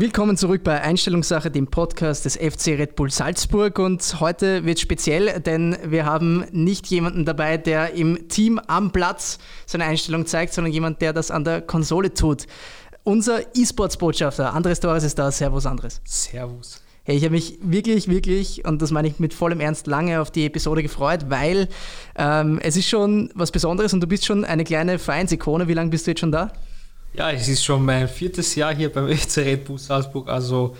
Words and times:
Willkommen 0.00 0.38
zurück 0.38 0.64
bei 0.64 0.80
Einstellungssache, 0.80 1.50
dem 1.50 1.66
Podcast 1.66 2.24
des 2.24 2.34
FC 2.34 2.68
Red 2.68 2.96
Bull 2.96 3.10
Salzburg. 3.10 3.78
Und 3.78 4.18
heute 4.18 4.64
wird 4.64 4.80
speziell, 4.80 5.40
denn 5.40 5.76
wir 5.84 6.06
haben 6.06 6.46
nicht 6.52 6.86
jemanden 6.86 7.26
dabei, 7.26 7.58
der 7.58 7.92
im 7.92 8.26
Team 8.28 8.58
am 8.66 8.92
Platz 8.92 9.38
seine 9.66 9.84
Einstellung 9.84 10.24
zeigt, 10.24 10.54
sondern 10.54 10.72
jemand, 10.72 11.02
der 11.02 11.12
das 11.12 11.30
an 11.30 11.44
der 11.44 11.60
Konsole 11.60 12.14
tut. 12.14 12.46
Unser 13.04 13.42
E-Sports-Botschafter, 13.54 14.54
Andres 14.54 14.80
Torres 14.80 15.04
ist 15.04 15.18
da. 15.18 15.30
Servus, 15.30 15.66
Andres. 15.66 16.00
Servus. 16.06 16.80
Hey, 17.02 17.18
ich 17.18 17.24
habe 17.24 17.34
mich 17.34 17.58
wirklich, 17.60 18.08
wirklich, 18.08 18.64
und 18.64 18.80
das 18.80 18.92
meine 18.92 19.06
ich 19.06 19.18
mit 19.18 19.34
vollem 19.34 19.60
Ernst, 19.60 19.86
lange 19.86 20.22
auf 20.22 20.30
die 20.30 20.46
Episode 20.46 20.82
gefreut, 20.82 21.26
weil 21.28 21.68
ähm, 22.16 22.58
es 22.62 22.74
ist 22.74 22.88
schon 22.88 23.30
was 23.34 23.50
Besonderes 23.50 23.92
und 23.92 24.00
du 24.00 24.06
bist 24.06 24.24
schon 24.24 24.46
eine 24.46 24.64
kleine 24.64 24.98
Vereinsikone. 24.98 25.68
Wie 25.68 25.74
lange 25.74 25.90
bist 25.90 26.06
du 26.06 26.12
jetzt 26.12 26.20
schon 26.20 26.32
da? 26.32 26.50
Ja, 27.12 27.30
es 27.30 27.48
ist 27.48 27.64
schon 27.64 27.84
mein 27.84 28.08
viertes 28.08 28.54
Jahr 28.54 28.74
hier 28.74 28.92
beim 28.92 29.08
FC 29.16 29.38
Red 29.38 29.64
Bull 29.64 29.78
Salzburg, 29.78 30.28
also 30.28 30.76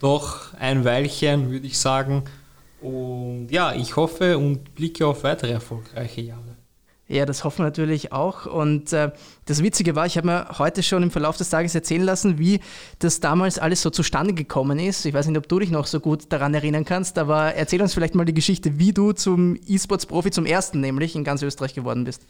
doch 0.00 0.54
ein 0.58 0.84
Weilchen, 0.84 1.50
würde 1.50 1.66
ich 1.66 1.78
sagen. 1.78 2.24
Und 2.80 3.48
ja, 3.50 3.74
ich 3.74 3.96
hoffe 3.96 4.36
und 4.36 4.74
blicke 4.74 5.06
auf 5.06 5.24
weitere 5.24 5.52
erfolgreiche 5.52 6.20
Jahre. 6.20 6.54
Ja, 7.06 7.26
das 7.26 7.44
hoffen 7.44 7.58
wir 7.58 7.64
natürlich 7.64 8.12
auch. 8.12 8.46
Und 8.46 8.92
äh, 8.94 9.12
das 9.44 9.62
Witzige 9.62 9.94
war, 9.94 10.06
ich 10.06 10.16
habe 10.16 10.26
mir 10.26 10.58
heute 10.58 10.82
schon 10.82 11.02
im 11.02 11.10
Verlauf 11.10 11.36
des 11.36 11.50
Tages 11.50 11.74
erzählen 11.74 12.02
lassen, 12.02 12.38
wie 12.38 12.60
das 12.98 13.20
damals 13.20 13.58
alles 13.58 13.82
so 13.82 13.90
zustande 13.90 14.32
gekommen 14.32 14.78
ist. 14.78 15.04
Ich 15.04 15.12
weiß 15.12 15.26
nicht, 15.26 15.36
ob 15.36 15.46
du 15.46 15.58
dich 15.58 15.70
noch 15.70 15.86
so 15.86 16.00
gut 16.00 16.24
daran 16.30 16.54
erinnern 16.54 16.86
kannst, 16.86 17.18
aber 17.18 17.54
erzähl 17.54 17.82
uns 17.82 17.92
vielleicht 17.92 18.14
mal 18.14 18.24
die 18.24 18.32
Geschichte, 18.32 18.78
wie 18.78 18.92
du 18.92 19.12
zum 19.12 19.58
E-Sports-Profi 19.66 20.30
zum 20.30 20.46
ersten 20.46 20.80
nämlich 20.80 21.14
in 21.14 21.24
ganz 21.24 21.42
Österreich 21.42 21.74
geworden 21.74 22.04
bist. 22.04 22.22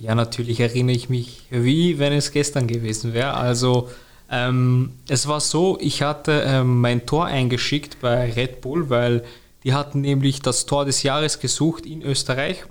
Ja, 0.00 0.14
natürlich 0.14 0.60
erinnere 0.60 0.96
ich 0.96 1.10
mich, 1.10 1.42
wie 1.50 1.98
wenn 1.98 2.14
es 2.14 2.32
gestern 2.32 2.66
gewesen 2.66 3.12
wäre. 3.12 3.34
Also 3.34 3.90
ähm, 4.30 4.94
es 5.08 5.28
war 5.28 5.40
so, 5.40 5.76
ich 5.78 6.00
hatte 6.02 6.42
ähm, 6.46 6.80
mein 6.80 7.04
Tor 7.04 7.26
eingeschickt 7.26 8.00
bei 8.00 8.32
Red 8.32 8.62
Bull, 8.62 8.88
weil 8.88 9.24
die 9.62 9.74
hatten 9.74 10.00
nämlich 10.00 10.40
das 10.40 10.64
Tor 10.64 10.86
des 10.86 11.02
Jahres 11.02 11.38
gesucht 11.38 11.84
in 11.84 12.00
Österreich. 12.00 12.64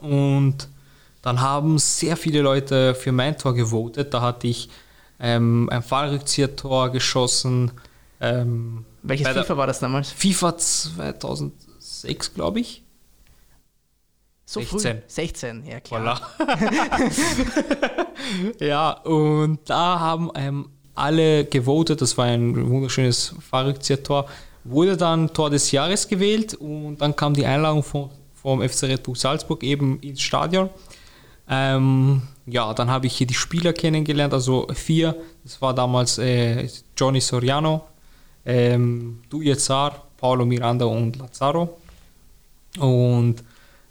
Und 0.00 0.68
dann 1.22 1.40
haben 1.40 1.78
sehr 1.78 2.16
viele 2.16 2.40
Leute 2.40 2.94
für 2.94 3.10
mein 3.10 3.36
Tor 3.36 3.54
gewotet. 3.54 4.14
Da 4.14 4.20
hatte 4.20 4.46
ich 4.46 4.68
ähm, 5.18 5.68
ein 5.70 5.82
Fallrückzieher-Tor 5.82 6.90
geschossen. 6.90 7.72
Ähm, 8.20 8.84
Welches 9.02 9.26
FIFA 9.26 9.56
war 9.56 9.66
das 9.66 9.80
damals? 9.80 10.12
FIFA 10.12 10.56
2006, 10.56 12.34
glaube 12.34 12.60
ich. 12.60 12.81
So 14.44 14.60
16. 14.60 14.80
Früh? 14.80 15.02
16, 15.06 15.66
ja 15.66 15.80
klar. 15.80 16.20
Ja, 18.60 18.92
und 19.02 19.58
da 19.68 19.98
haben 19.98 20.30
ähm, 20.34 20.68
alle 20.94 21.44
gewotet, 21.44 22.00
das 22.00 22.16
war 22.16 22.26
ein 22.26 22.70
wunderschönes 22.70 23.34
Fahrrückzieher-Tor, 23.50 24.26
wurde 24.64 24.96
dann 24.96 25.32
Tor 25.32 25.50
des 25.50 25.72
Jahres 25.72 26.06
gewählt 26.06 26.54
und 26.54 26.98
dann 26.98 27.16
kam 27.16 27.34
die 27.34 27.44
Einladung 27.44 27.82
vom, 27.82 28.10
vom 28.34 28.66
FC 28.66 28.84
Red 28.84 29.02
Bull 29.02 29.16
Salzburg 29.16 29.62
eben 29.62 29.98
ins 30.00 30.20
Stadion. 30.22 30.70
Ähm, 31.48 32.22
ja, 32.46 32.72
dann 32.74 32.90
habe 32.90 33.06
ich 33.06 33.16
hier 33.16 33.26
die 33.26 33.34
Spieler 33.34 33.72
kennengelernt, 33.72 34.32
also 34.32 34.66
vier. 34.74 35.16
Das 35.44 35.60
war 35.60 35.74
damals 35.74 36.18
äh, 36.18 36.68
Johnny 36.96 37.20
Soriano, 37.20 37.84
ähm, 38.44 39.22
Dujezar, 39.28 40.06
Paulo 40.16 40.44
Miranda 40.44 40.84
und 40.84 41.16
Lazaro. 41.16 41.78
Und 42.78 43.42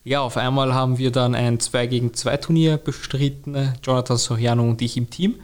ja, 0.03 0.21
auf 0.21 0.37
einmal 0.37 0.73
haben 0.73 0.97
wir 0.97 1.11
dann 1.11 1.35
ein 1.35 1.59
2 1.59 1.87
gegen 1.87 2.13
2 2.13 2.37
Turnier 2.37 2.77
bestritten, 2.77 3.73
Jonathan 3.83 4.17
Soriano 4.17 4.63
und 4.63 4.81
ich 4.81 4.97
im 4.97 5.09
Team. 5.09 5.35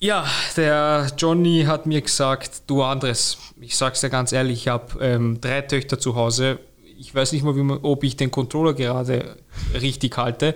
Ja, 0.00 0.26
der 0.56 1.10
Johnny 1.18 1.64
hat 1.66 1.86
mir 1.86 2.00
gesagt, 2.00 2.62
du 2.68 2.84
Andres, 2.84 3.38
ich 3.60 3.76
sag's 3.76 4.00
dir 4.00 4.10
ganz 4.10 4.30
ehrlich, 4.30 4.60
ich 4.60 4.68
habe 4.68 5.04
ähm, 5.04 5.40
drei 5.40 5.62
Töchter 5.62 5.98
zu 5.98 6.14
Hause. 6.14 6.60
Ich 6.96 7.12
weiß 7.12 7.32
nicht 7.32 7.42
mal, 7.42 7.52
man, 7.54 7.78
ob 7.82 8.04
ich 8.04 8.16
den 8.16 8.30
Controller 8.30 8.74
gerade 8.74 9.36
richtig 9.74 10.16
halte. 10.16 10.54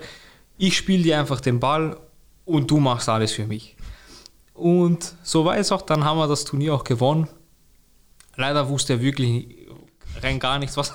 Ich 0.58 0.76
spiele 0.76 1.02
dir 1.02 1.18
einfach 1.18 1.40
den 1.40 1.58
Ball 1.58 1.96
und 2.44 2.70
du 2.70 2.78
machst 2.78 3.08
alles 3.08 3.32
für 3.32 3.46
mich. 3.46 3.76
Und 4.54 5.14
so 5.24 5.44
war 5.44 5.56
es 5.56 5.72
auch, 5.72 5.82
dann 5.82 6.04
haben 6.04 6.18
wir 6.18 6.28
das 6.28 6.44
Turnier 6.44 6.74
auch 6.74 6.84
gewonnen. 6.84 7.28
Leider 8.36 8.68
wusste 8.68 8.94
er 8.94 9.00
wirklich 9.00 9.61
rein 10.20 10.38
gar 10.38 10.58
nichts, 10.58 10.76
was 10.76 10.92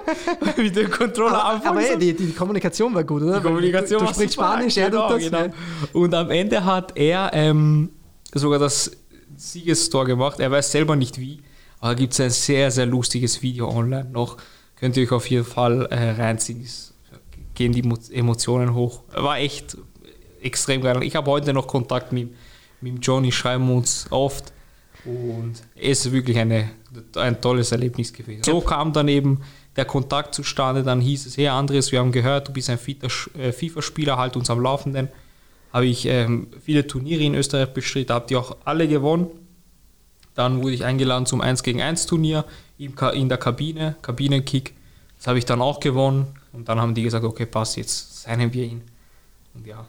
mit 0.56 0.76
dem 0.76 0.90
Controller 0.90 1.44
aber, 1.44 1.66
aber 1.66 1.80
hey, 1.80 1.98
die, 1.98 2.14
die, 2.14 2.32
Kommunikation 2.32 2.94
war 2.94 3.04
gut, 3.04 3.22
oder? 3.22 3.38
Die 3.38 3.42
Kommunikation 3.42 4.00
du, 4.00 4.06
du 4.06 4.12
sprichst 4.12 4.34
Spanisch, 4.34 4.76
er 4.76 4.90
genau, 4.90 5.08
das. 5.08 5.22
Genau. 5.22 5.46
Und 5.92 6.14
am 6.14 6.30
Ende 6.30 6.64
hat 6.64 6.96
er 6.96 7.30
ähm, 7.32 7.90
sogar 8.32 8.58
das 8.58 8.90
Siegestor 9.36 10.04
gemacht. 10.04 10.40
Er 10.40 10.50
weiß 10.50 10.70
selber 10.70 10.96
nicht 10.96 11.18
wie, 11.18 11.40
aber 11.80 11.94
gibt 11.94 12.12
es 12.12 12.20
ein 12.20 12.30
sehr, 12.30 12.70
sehr 12.70 12.86
lustiges 12.86 13.42
Video 13.42 13.68
online 13.68 14.08
noch. 14.10 14.36
Könnt 14.76 14.96
ihr 14.96 15.04
euch 15.04 15.12
auf 15.12 15.28
jeden 15.28 15.44
Fall 15.44 15.86
äh, 15.86 16.10
reinziehen. 16.10 16.62
Es 16.62 16.94
gehen 17.54 17.72
die 17.72 17.82
Emotionen 18.12 18.74
hoch. 18.74 19.02
War 19.12 19.38
echt 19.38 19.76
extrem 20.42 20.82
geil. 20.82 21.02
Ich 21.02 21.16
habe 21.16 21.30
heute 21.30 21.52
noch 21.52 21.66
Kontakt 21.66 22.12
mit, 22.12 22.34
mit 22.80 23.04
Johnny, 23.04 23.32
schreiben 23.32 23.70
uns 23.74 24.06
oft. 24.10 24.52
Und 25.04 25.54
es 25.76 26.06
ist 26.06 26.12
wirklich 26.12 26.38
eine, 26.38 26.70
ein 27.16 27.40
tolles 27.40 27.72
Erlebnis 27.72 28.12
gewesen. 28.12 28.42
So 28.44 28.60
kam 28.60 28.92
dann 28.92 29.08
eben 29.08 29.40
der 29.76 29.84
Kontakt 29.84 30.34
zustande. 30.34 30.82
Dann 30.82 31.00
hieß 31.00 31.26
es, 31.26 31.36
hey 31.36 31.48
Andres, 31.48 31.92
wir 31.92 31.98
haben 31.98 32.12
gehört, 32.12 32.48
du 32.48 32.52
bist 32.52 32.70
ein 32.70 32.78
äh, 32.78 33.52
FIFA-Spieler, 33.52 34.16
halt 34.16 34.36
uns 34.36 34.50
am 34.50 34.60
Laufenden. 34.60 35.08
Habe 35.72 35.86
ich 35.86 36.06
ähm, 36.06 36.48
viele 36.62 36.86
Turniere 36.86 37.22
in 37.22 37.34
Österreich 37.34 37.72
bestritten, 37.74 38.14
habt 38.14 38.30
ihr 38.30 38.38
auch 38.38 38.56
alle 38.64 38.86
gewonnen. 38.86 39.26
Dann 40.34 40.62
wurde 40.62 40.74
ich 40.74 40.84
eingeladen 40.84 41.26
zum 41.26 41.40
1 41.40 41.62
gegen 41.62 41.80
1 41.80 42.06
Turnier 42.06 42.44
in 42.78 43.28
der 43.28 43.38
Kabine, 43.38 43.96
Kabinenkick. 44.02 44.74
Das 45.16 45.28
habe 45.28 45.38
ich 45.38 45.44
dann 45.44 45.62
auch 45.62 45.80
gewonnen. 45.80 46.26
Und 46.52 46.68
dann 46.68 46.80
haben 46.80 46.94
die 46.94 47.02
gesagt, 47.02 47.24
okay, 47.24 47.46
passt, 47.46 47.76
jetzt 47.76 48.22
signen 48.22 48.52
wir 48.52 48.64
ihn. 48.64 48.82
Und 49.54 49.66
ja, 49.66 49.86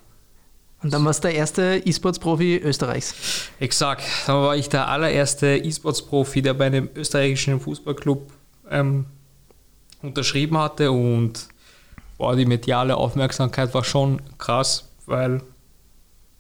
und 0.85 0.93
dann 0.93 1.03
warst 1.03 1.23
du 1.23 1.29
der 1.29 1.35
erste 1.35 1.81
E-Sports-Profi 1.83 2.57
Österreichs. 2.57 3.49
Exakt. 3.59 4.03
Dann 4.27 4.35
war 4.43 4.55
ich 4.55 4.69
der 4.69 4.87
allererste 4.87 5.57
E-Sports-Profi, 5.57 6.43
der 6.43 6.53
bei 6.53 6.67
einem 6.67 6.89
österreichischen 6.93 7.59
Fußballclub 7.59 8.31
ähm, 8.69 9.07
unterschrieben 10.03 10.59
hatte. 10.59 10.91
Und 10.91 11.47
boah, 12.19 12.35
die 12.35 12.45
mediale 12.45 12.97
Aufmerksamkeit 12.97 13.73
war 13.73 13.83
schon 13.83 14.21
krass, 14.37 14.87
weil 15.07 15.41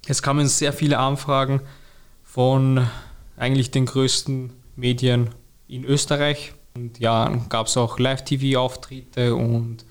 es 0.07 0.21
kamen 0.21 0.47
sehr 0.47 0.73
viele 0.73 0.99
Anfragen 0.99 1.61
von 2.23 2.85
eigentlich 3.37 3.71
den 3.71 3.87
größten 3.87 4.53
Medien 4.75 5.31
in 5.67 5.85
Österreich. 5.85 6.53
Und 6.75 6.99
ja, 6.99 7.35
gab 7.49 7.65
es 7.65 7.77
auch 7.77 7.97
Live-TV-Auftritte 7.97 9.33
und 9.33 9.85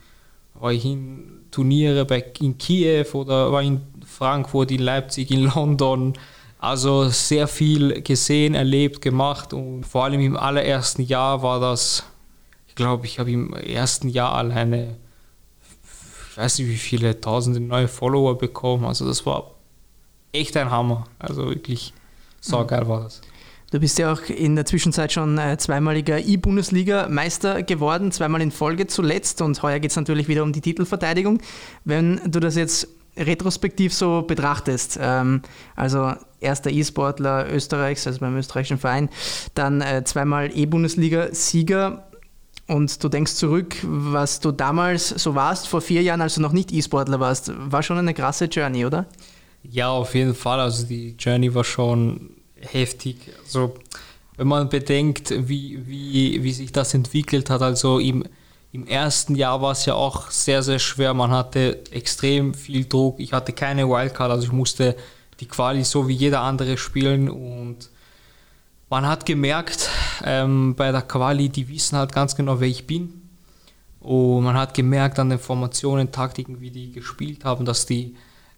war 0.55 0.73
ich 0.73 0.85
in 0.85 1.35
Turniere 1.55 2.05
bei, 2.05 2.25
in 2.41 2.59
Kiew 2.59 3.07
oder 3.13 3.53
war 3.53 3.63
in 3.63 3.81
Frankfurt, 4.07 4.71
in 4.71 4.81
Leipzig, 4.81 5.31
in 5.31 5.45
London. 5.55 6.15
Also 6.59 7.09
sehr 7.09 7.47
viel 7.47 8.01
gesehen, 8.03 8.55
erlebt, 8.55 9.03
gemacht 9.03 9.53
und 9.53 9.85
vor 9.85 10.05
allem 10.05 10.21
im 10.21 10.37
allerersten 10.37 11.03
Jahr 11.03 11.43
war 11.43 11.61
das, 11.61 12.05
ich 12.69 12.75
glaube, 12.75 13.05
ich 13.05 13.19
habe 13.19 13.31
im 13.31 13.53
ersten 13.53 14.09
Jahr 14.09 14.35
alleine, 14.35 14.97
ich 16.31 16.39
weiß 16.39 16.59
nicht 16.59 16.69
wie 16.69 16.77
viele 16.77 17.21
tausende 17.21 17.61
neue 17.61 17.87
Follower 17.87 18.39
bekommen. 18.39 18.87
Also 18.87 19.07
das 19.07 19.27
war 19.27 19.51
echt 20.33 20.57
ein 20.57 20.71
Hammer. 20.71 21.05
Also 21.19 21.47
wirklich 21.49 21.93
so 22.41 22.65
geil 22.67 22.89
war 22.89 23.03
das. 23.03 23.21
Du 23.71 23.81
bist 23.81 23.99
ja 23.99 24.13
auch 24.13 24.23
in 24.29 24.55
der 24.55 24.67
Zwischenzeit 24.67 25.13
schon 25.13 25.37
äh, 25.37 25.59
zweimaliger 25.59 26.21
E-Bundesliga-Meister 26.21 27.65
geworden, 27.65 28.13
zweimal 28.13 28.41
in 28.41 28.53
Folge 28.53 28.87
zuletzt 28.87 29.43
und 29.43 29.61
heuer 29.63 29.81
geht 29.81 29.91
es 29.91 29.97
natürlich 29.97 30.29
wieder 30.29 30.45
um 30.45 30.53
die 30.53 30.61
Titelverteidigung. 30.61 31.41
Wenn 31.85 32.21
du 32.25 32.39
das 32.39 32.55
jetzt 32.55 32.89
retrospektiv 33.17 33.95
so 33.95 34.23
betrachtest, 34.23 34.99
ähm, 35.01 35.43
also 35.77 36.13
erster 36.41 36.71
E-Sportler 36.71 37.51
Österreichs, 37.53 38.07
also 38.07 38.21
beim 38.21 38.37
österreichischen 38.37 38.79
Verein, 38.79 39.09
dann 39.55 39.81
äh, 39.81 40.03
zweimal 40.05 40.51
E-Bundesliga-Sieger 40.57 42.05
und 42.67 43.03
du 43.05 43.09
denkst 43.09 43.35
zurück, 43.35 43.77
was 43.83 44.41
du 44.41 44.51
damals 44.51 45.09
so 45.09 45.35
warst, 45.35 45.69
vor 45.69 45.81
vier 45.81 46.03
Jahren, 46.03 46.21
als 46.21 46.35
du 46.35 46.41
noch 46.41 46.53
nicht 46.53 46.73
E-Sportler 46.73 47.21
warst, 47.21 47.53
war 47.57 47.83
schon 47.83 47.99
eine 47.99 48.15
krasse 48.15 48.47
Journey, 48.47 48.87
oder? 48.87 49.07
Ja, 49.63 49.91
auf 49.91 50.15
jeden 50.15 50.35
Fall. 50.35 50.61
Also 50.61 50.87
die 50.87 51.15
Journey 51.19 51.55
war 51.55 51.65
schon 51.65 52.31
heftig. 52.61 53.17
Also 53.45 53.75
wenn 54.37 54.49
man 54.49 54.69
bedenkt, 54.69 55.33
wie, 55.49 55.87
wie, 55.87 56.43
wie 56.43 56.53
sich 56.53 56.73
das 56.73 56.95
entwickelt 56.95 57.51
hat, 57.51 57.63
also 57.63 57.99
im 57.99 58.25
im 58.75 58.89
ersten 58.89 59.37
Jahr 59.37 59.63
war 59.63 59.71
es 59.71 59.87
ja 59.87 59.95
auch 59.95 60.33
sehr, 60.33 60.61
sehr 60.65 60.81
schwer. 60.81 61.15
Man 61.15 61.31
hatte 61.31 61.85
extrem 61.93 62.55
viel 62.55 62.85
Druck. 62.87 63.21
Ich 63.21 63.33
hatte 63.33 63.53
keine 63.53 63.89
Wildcard, 63.89 64.33
also 64.33 64.43
ich 64.43 64.53
musste 64.53 64.97
die 65.39 65.47
Quali 65.47 65.85
so 65.85 66.09
wie 66.09 66.15
jeder 66.15 66.41
andere 66.41 66.77
spielen. 66.77 67.31
Und 67.31 67.89
man 68.91 69.07
hat 69.07 69.27
gemerkt, 69.27 69.89
ähm, 70.25 70.75
bei 70.75 70.91
der 70.91 71.03
Quali, 71.03 71.49
die 71.51 71.69
wissen 71.69 71.97
halt 71.97 72.13
ganz 72.13 72.35
genau, 72.35 72.59
wer 72.59 72.67
ich 72.67 72.85
bin. 72.85 73.23
Und 74.01 74.43
man 74.43 74.57
hat 74.57 74.75
gemerkt 74.75 75.21
an 75.21 75.31
den 75.31 75.39
Formationen, 75.39 76.11
Taktiken, 76.11 76.61
wie 76.61 76.73
die 76.73 76.91
gespielt 76.91 77.45
haben, 77.45 77.65
dass 77.65 77.87
die 77.87 78.17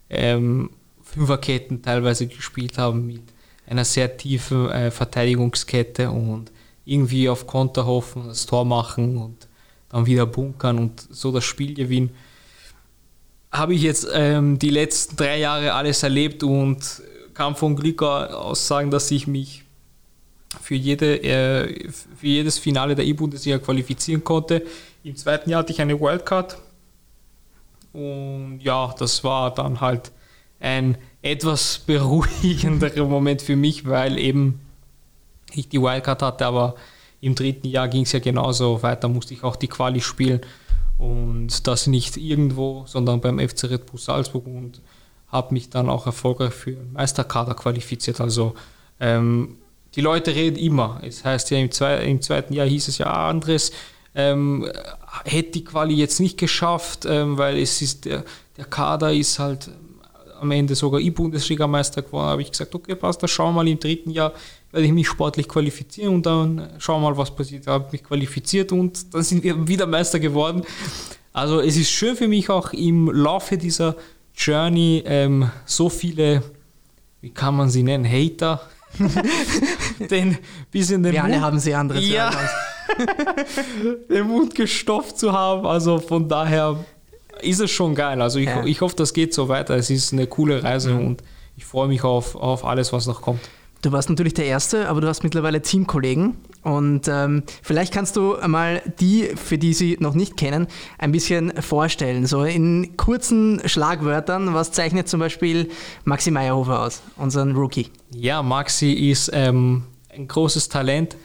ähm, 0.09 0.71
Fünferketten 1.03 1.83
teilweise 1.83 2.25
gespielt 2.25 2.79
haben 2.79 3.05
mit 3.05 3.21
einer 3.67 3.85
sehr 3.85 4.17
tiefen 4.17 4.67
äh, 4.71 4.89
Verteidigungskette 4.89 6.09
und 6.09 6.51
irgendwie 6.85 7.29
auf 7.29 7.45
Konter 7.45 7.85
hoffen, 7.85 8.29
das 8.29 8.47
Tor 8.47 8.65
machen 8.65 9.17
und 9.17 9.46
dann 9.89 10.05
wieder 10.05 10.25
bunkern 10.25 10.77
und 10.79 11.07
so 11.09 11.31
das 11.31 11.43
Spiel 11.43 11.73
gewinnen. 11.73 12.11
Habe 13.51 13.73
ich 13.73 13.81
jetzt 13.81 14.07
ähm, 14.13 14.59
die 14.59 14.69
letzten 14.69 15.15
drei 15.15 15.39
Jahre 15.39 15.73
alles 15.73 16.03
erlebt 16.03 16.43
und 16.43 17.01
kann 17.33 17.55
von 17.55 17.75
Glück 17.75 18.01
aus 18.01 18.67
sagen, 18.67 18.91
dass 18.91 19.09
ich 19.11 19.27
mich 19.27 19.63
für, 20.61 20.75
jede, 20.75 21.23
äh, 21.23 21.89
für 21.89 22.27
jedes 22.27 22.57
Finale 22.57 22.95
der 22.95 23.05
E-Bundesliga 23.05 23.59
qualifizieren 23.59 24.23
konnte. 24.23 24.65
Im 25.03 25.15
zweiten 25.15 25.49
Jahr 25.49 25.59
hatte 25.59 25.71
ich 25.71 25.81
eine 25.81 25.99
Wildcard 25.99 26.57
und 27.93 28.59
ja, 28.61 28.93
das 28.99 29.23
war 29.23 29.53
dann 29.53 29.81
halt 29.81 30.11
ein 30.59 30.97
etwas 31.21 31.79
beruhigenderer 31.85 33.05
Moment 33.05 33.41
für 33.41 33.55
mich, 33.55 33.87
weil 33.87 34.17
eben 34.19 34.59
ich 35.51 35.69
die 35.69 35.81
Wildcard 35.81 36.21
hatte, 36.21 36.45
aber 36.45 36.75
im 37.21 37.35
dritten 37.35 37.67
Jahr 37.67 37.87
ging 37.87 38.03
es 38.03 38.11
ja 38.11 38.19
genauso 38.19 38.83
weiter, 38.83 39.07
musste 39.07 39.33
ich 39.33 39.43
auch 39.43 39.55
die 39.55 39.67
Quali 39.67 40.01
spielen 40.01 40.41
und 40.97 41.67
das 41.67 41.87
nicht 41.87 42.17
irgendwo, 42.17 42.85
sondern 42.87 43.21
beim 43.21 43.39
FC 43.39 43.65
Red 43.65 43.85
Bull 43.87 43.99
Salzburg 43.99 44.45
und 44.45 44.81
habe 45.27 45.53
mich 45.53 45.69
dann 45.69 45.89
auch 45.89 46.05
erfolgreich 46.05 46.53
für 46.53 46.71
den 46.71 46.93
Meisterkader 46.93 47.53
qualifiziert. 47.53 48.21
Also 48.21 48.55
ähm, 48.99 49.57
die 49.95 50.01
Leute 50.01 50.33
reden 50.33 50.57
immer. 50.57 51.01
Es 51.03 51.25
heißt 51.25 51.51
ja 51.51 51.57
im, 51.57 51.71
zwei, 51.71 51.97
im, 51.97 52.21
zweiten 52.21 52.53
Jahr 52.53 52.67
hieß 52.67 52.87
es 52.87 52.97
ja, 52.97 53.11
Andres 53.11 53.71
ähm, 54.15 54.67
hätte 55.25 55.51
die 55.51 55.63
Quali 55.63 55.93
jetzt 55.93 56.19
nicht 56.19 56.37
geschafft, 56.37 57.05
ähm, 57.05 57.37
weil 57.37 57.57
es 57.57 57.81
ist 57.81 58.05
der, 58.05 58.23
der 58.57 58.65
Kader 58.65 59.13
ist 59.13 59.37
halt 59.37 59.69
am 60.39 60.51
Ende 60.51 60.75
sogar 60.75 60.99
E-Bundesliga-Meister 60.99 62.01
geworden. 62.01 62.27
habe 62.27 62.41
ich 62.41 62.51
gesagt, 62.51 62.73
okay, 62.73 62.95
passt, 62.95 63.21
dann 63.21 63.27
schauen 63.27 63.53
wir 63.53 63.63
mal 63.63 63.67
im 63.67 63.79
dritten 63.79 64.11
Jahr 64.11 64.33
werde 64.71 64.85
ich 64.85 64.93
mich 64.93 65.07
sportlich 65.07 65.47
qualifizieren 65.47 66.15
und 66.15 66.25
dann 66.25 66.69
schauen 66.77 67.01
wir 67.01 67.09
mal, 67.09 67.17
was 67.17 67.33
passiert. 67.33 67.63
Ich 67.63 67.67
habe 67.67 67.87
mich 67.91 68.03
qualifiziert 68.03 68.71
und 68.71 69.13
dann 69.13 69.23
sind 69.23 69.43
wir 69.43 69.67
wieder 69.67 69.87
Meister 69.87 70.19
geworden. 70.19 70.63
Also 71.33 71.61
es 71.61 71.77
ist 71.77 71.89
schön 71.89 72.15
für 72.15 72.27
mich 72.27 72.49
auch 72.49 72.73
im 72.73 73.09
Laufe 73.09 73.57
dieser 73.57 73.95
Journey 74.35 75.03
ähm, 75.05 75.49
so 75.65 75.89
viele, 75.89 76.43
wie 77.21 77.29
kann 77.29 77.55
man 77.55 77.69
sie 77.69 77.83
nennen, 77.83 78.05
Hater, 78.05 78.61
den 80.11 80.37
bis 80.71 80.91
in 80.91 81.03
den 81.03 81.13
Wir 81.13 81.21
Mund, 81.21 81.33
alle 81.33 81.41
haben 81.41 81.59
sie 81.59 81.73
andere 81.73 81.99
ja, 81.99 82.31
den 84.09 84.27
Mund 84.27 84.55
gestopft 84.55 85.17
zu 85.17 85.31
haben. 85.31 85.65
Also 85.65 85.99
von 85.99 86.27
daher 86.27 86.83
ist 87.41 87.59
es 87.59 87.71
schon 87.71 87.95
geil. 87.95 88.21
Also 88.21 88.39
ich, 88.39 88.47
ja. 88.47 88.63
ich 88.65 88.81
hoffe, 88.81 88.95
das 88.95 89.13
geht 89.13 89.33
so 89.33 89.47
weiter. 89.49 89.75
Es 89.75 89.89
ist 89.89 90.13
eine 90.13 90.27
coole 90.27 90.63
Reise 90.63 90.93
mhm. 90.93 91.07
und 91.07 91.23
ich 91.55 91.65
freue 91.65 91.87
mich 91.87 92.03
auf, 92.03 92.35
auf 92.35 92.65
alles, 92.65 92.93
was 92.93 93.07
noch 93.07 93.21
kommt. 93.21 93.41
Du 93.81 93.91
warst 93.91 94.09
natürlich 94.09 94.33
der 94.33 94.45
Erste, 94.45 94.89
aber 94.89 95.01
du 95.01 95.07
hast 95.07 95.23
mittlerweile 95.23 95.61
Teamkollegen. 95.61 96.35
Und 96.63 97.07
ähm, 97.07 97.43
vielleicht 97.61 97.93
kannst 97.93 98.15
du 98.15 98.35
einmal 98.35 98.81
die, 98.99 99.29
für 99.35 99.57
die 99.57 99.73
sie 99.73 99.97
noch 99.99 100.15
nicht 100.15 100.35
kennen, 100.35 100.67
ein 100.97 101.11
bisschen 101.11 101.53
vorstellen. 101.61 102.25
So 102.25 102.43
in 102.43 102.97
kurzen 102.97 103.61
Schlagwörtern, 103.65 104.53
was 104.53 104.71
zeichnet 104.71 105.07
zum 105.07 105.19
Beispiel 105.19 105.69
Maxi 106.03 106.31
Meyerhofer 106.31 106.81
aus, 106.81 107.01
unseren 107.15 107.55
Rookie? 107.55 107.89
Ja, 108.13 108.41
Maxi 108.41 108.91
ist 108.91 109.29
ähm, 109.33 109.83
ein 110.09 110.27
großes 110.27 110.69
Talent. 110.69 111.15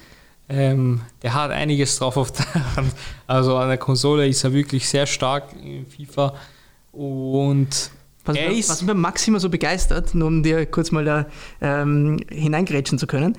Ähm, 0.53 1.01
der 1.23 1.33
hat 1.33 1.51
einiges 1.51 1.99
drauf 1.99 2.17
auf 2.19 2.31
der 2.31 2.47
Hand. 2.77 2.93
Also 3.27 3.57
an 3.57 3.69
der 3.69 3.79
Konsole 3.79 4.29
ist 4.29 4.45
er 4.45 4.53
wirklich 4.53 4.87
sehr 4.87 5.07
stark 5.07 5.55
in 5.63 5.87
FIFA. 5.87 6.35
Und 6.93 7.91
was, 8.25 8.37
er 8.37 8.53
ist, 8.53 8.69
was 8.69 8.83
mich 8.83 8.89
bei 8.89 8.95
Maxima 8.95 9.39
so 9.39 9.49
begeistert, 9.49 10.15
nur 10.15 10.29
um 10.29 10.43
dir 10.43 10.67
kurz 10.67 10.91
mal 10.91 11.05
da 11.05 11.27
ähm, 11.63 12.21
hineingrätschen 12.31 12.99
zu 12.99 13.07
können. 13.07 13.37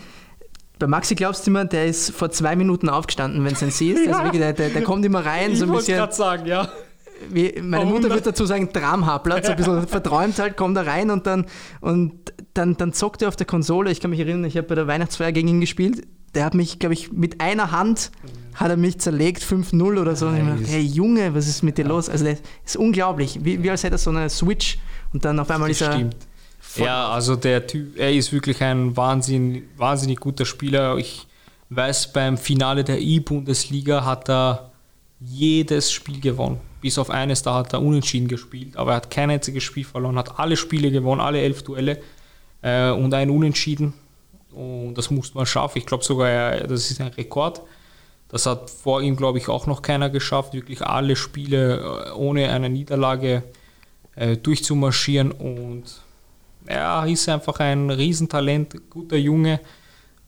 Bei 0.79 0.87
Maxi 0.87 1.13
glaubst 1.13 1.45
du 1.45 1.51
immer, 1.51 1.65
der 1.65 1.85
ist 1.85 2.11
vor 2.11 2.31
zwei 2.31 2.55
Minuten 2.55 2.89
aufgestanden, 2.89 3.45
wenn 3.45 3.53
es 3.53 3.61
ein 3.61 3.69
Sie 3.69 3.91
ist. 3.91 4.07
Also 4.07 4.23
wirklich, 4.23 4.41
der, 4.41 4.53
der, 4.53 4.69
der, 4.69 4.81
kommt 4.81 5.05
immer 5.05 5.23
rein, 5.23 5.51
ich 5.51 5.59
so 5.59 5.65
ein 5.65 5.71
bisschen. 5.71 5.97
gerade 5.97 6.13
sagen, 6.13 6.47
ja. 6.47 6.67
Wie, 7.29 7.61
meine 7.61 7.85
Mutter 7.85 8.09
würde 8.09 8.21
dazu 8.21 8.45
sagen, 8.45 8.73
Tramhapler, 8.73 9.41
so 9.43 9.51
ein 9.51 9.55
bisschen 9.55 9.87
verträumt 9.87 10.39
halt, 10.39 10.57
kommt 10.57 10.75
da 10.75 10.81
rein 10.81 11.11
und 11.11 11.27
dann, 11.27 11.45
und 11.79 12.33
dann, 12.55 12.75
dann 12.75 12.91
zockt 12.91 13.21
er 13.21 13.27
auf 13.27 13.35
der 13.35 13.45
Konsole. 13.45 13.91
Ich 13.91 14.01
kann 14.01 14.09
mich 14.09 14.19
erinnern, 14.19 14.45
ich 14.45 14.57
habe 14.57 14.67
bei 14.67 14.75
der 14.75 14.87
Weihnachtsfeier 14.87 15.31
gegen 15.31 15.47
ihn 15.47 15.61
gespielt. 15.61 16.07
Der 16.35 16.45
hat 16.45 16.53
mich, 16.53 16.79
glaube 16.79 16.93
ich, 16.93 17.11
mit 17.11 17.41
einer 17.41 17.71
Hand 17.71 18.11
hat 18.55 18.69
er 18.69 18.77
mich 18.77 18.99
zerlegt, 18.99 19.43
5-0 19.43 19.99
oder 19.99 20.15
so. 20.15 20.29
Nice. 20.29 20.41
Und 20.41 20.47
ich 20.47 20.59
dachte, 20.61 20.71
hey 20.71 20.81
Junge, 20.81 21.33
was 21.33 21.47
ist 21.47 21.63
mit 21.63 21.77
dir 21.77 21.85
los? 21.85 22.09
Also 22.09 22.25
das 22.25 22.39
ist 22.65 22.77
unglaublich, 22.77 23.39
wie, 23.43 23.61
wie 23.63 23.69
als 23.69 23.83
hätte 23.83 23.95
er 23.95 23.99
so 23.99 24.11
eine 24.11 24.29
Switch 24.29 24.77
und 25.11 25.25
dann 25.25 25.39
auf 25.39 25.49
einmal 25.49 25.69
das 25.69 25.81
ist 25.81 25.87
er... 25.87 25.93
Stimmt. 25.93 26.15
Ja, 26.75 27.09
also 27.09 27.35
der 27.35 27.67
Typ, 27.67 27.99
er 27.99 28.13
ist 28.13 28.31
wirklich 28.31 28.61
ein 28.63 28.95
wahnsinnig, 28.97 29.63
wahnsinnig 29.77 30.19
guter 30.19 30.45
Spieler. 30.45 30.97
Ich 30.97 31.27
weiß, 31.69 32.13
beim 32.13 32.37
Finale 32.37 32.83
der 32.83 32.99
E-Bundesliga 32.99 34.05
hat 34.05 34.29
er 34.29 34.71
jedes 35.19 35.91
Spiel 35.91 36.19
gewonnen. 36.19 36.59
Bis 36.81 36.97
auf 36.97 37.09
eines, 37.09 37.43
da 37.43 37.55
hat 37.55 37.73
er 37.73 37.81
unentschieden 37.81 38.27
gespielt. 38.27 38.75
Aber 38.75 38.91
er 38.91 38.97
hat 38.97 39.11
kein 39.11 39.29
einziges 39.29 39.63
Spiel 39.63 39.83
verloren, 39.83 40.17
hat 40.17 40.39
alle 40.39 40.57
Spiele 40.57 40.89
gewonnen, 40.89 41.21
alle 41.21 41.41
elf 41.41 41.63
Duelle 41.63 42.01
äh, 42.61 42.89
und 42.89 43.13
ein 43.13 43.29
Unentschieden. 43.29 43.93
Und 44.53 44.95
das 44.95 45.09
muss 45.09 45.33
man 45.33 45.45
schaffen. 45.45 45.79
Ich 45.79 45.85
glaube 45.85 46.03
sogar, 46.03 46.59
das 46.61 46.91
ist 46.91 47.01
ein 47.01 47.07
Rekord. 47.07 47.61
Das 48.29 48.45
hat 48.47 48.69
vor 48.69 49.01
ihm, 49.01 49.15
glaube 49.15 49.37
ich, 49.37 49.47
auch 49.47 49.67
noch 49.67 49.81
keiner 49.81 50.09
geschafft, 50.09 50.53
wirklich 50.53 50.81
alle 50.81 51.15
Spiele 51.15 52.07
äh, 52.07 52.11
ohne 52.13 52.49
eine 52.49 52.67
Niederlage 52.69 53.43
äh, 54.15 54.37
durchzumarschieren. 54.37 55.31
Und 55.31 55.83
er 56.65 57.05
ist 57.05 57.29
einfach 57.29 57.59
ein 57.59 57.91
Riesentalent, 57.91 58.89
guter 58.89 59.17
Junge. 59.17 59.59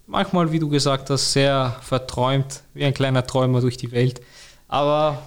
Manchmal, 0.05 0.51
wie 0.51 0.59
du 0.59 0.69
gesagt 0.69 1.09
hast, 1.09 1.33
sehr 1.33 1.77
verträumt, 1.81 2.61
wie 2.75 2.85
ein 2.85 2.93
kleiner 2.93 3.25
Träumer 3.25 3.61
durch 3.61 3.77
die 3.77 3.91
Welt. 3.91 4.21
Aber 4.67 5.23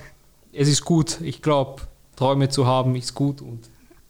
es 0.53 0.69
ist 0.69 0.85
gut. 0.85 1.21
Ich 1.21 1.43
glaube, 1.43 1.83
Träume 2.15 2.49
zu 2.49 2.67
haben 2.67 2.95
ist 2.95 3.15
gut 3.15 3.41
und 3.41 3.69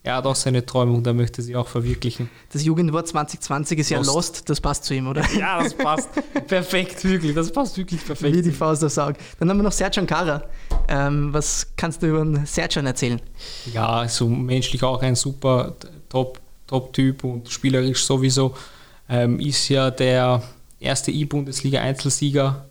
er 0.08 0.16
hat 0.16 0.26
auch 0.26 0.34
seine 0.34 0.64
Träume 0.64 0.92
und 0.94 1.06
er 1.06 1.12
möchte 1.12 1.42
sie 1.42 1.54
auch 1.54 1.68
verwirklichen. 1.68 2.30
Das 2.50 2.64
Jugendwort 2.64 3.06
2020 3.06 3.78
ist 3.78 3.90
ja 3.90 3.98
Lost, 3.98 4.14
Lost 4.14 4.48
das 4.48 4.58
passt 4.58 4.84
zu 4.84 4.94
ihm, 4.94 5.06
oder? 5.06 5.22
Ja, 5.38 5.62
das 5.62 5.74
passt 5.74 6.08
perfekt, 6.46 7.04
wirklich. 7.04 7.34
Das 7.34 7.52
passt 7.52 7.76
wirklich 7.76 8.02
perfekt. 8.02 8.34
Wie 8.34 8.40
die 8.40 8.50
Faust 8.50 8.82
aufs 8.82 8.96
Auge. 8.96 9.18
Dann 9.38 9.50
haben 9.50 9.58
wir 9.58 9.64
noch 9.64 9.72
Serjan 9.72 10.06
Kara. 10.06 10.42
Ähm, 10.88 11.34
was 11.34 11.66
kannst 11.76 12.02
du 12.02 12.06
über 12.06 12.24
den 12.24 12.46
Serjan 12.46 12.86
erzählen? 12.86 13.20
Ja, 13.74 14.08
so 14.08 14.26
menschlich 14.26 14.82
auch 14.82 15.02
ein 15.02 15.14
super 15.14 15.74
Top-Typ 16.08 17.24
und 17.24 17.50
spielerisch 17.50 18.02
sowieso. 18.02 18.54
Ähm, 19.10 19.38
ist 19.38 19.68
ja 19.68 19.90
der 19.90 20.42
erste 20.80 21.10
E-Bundesliga-Einzelsieger, 21.10 22.64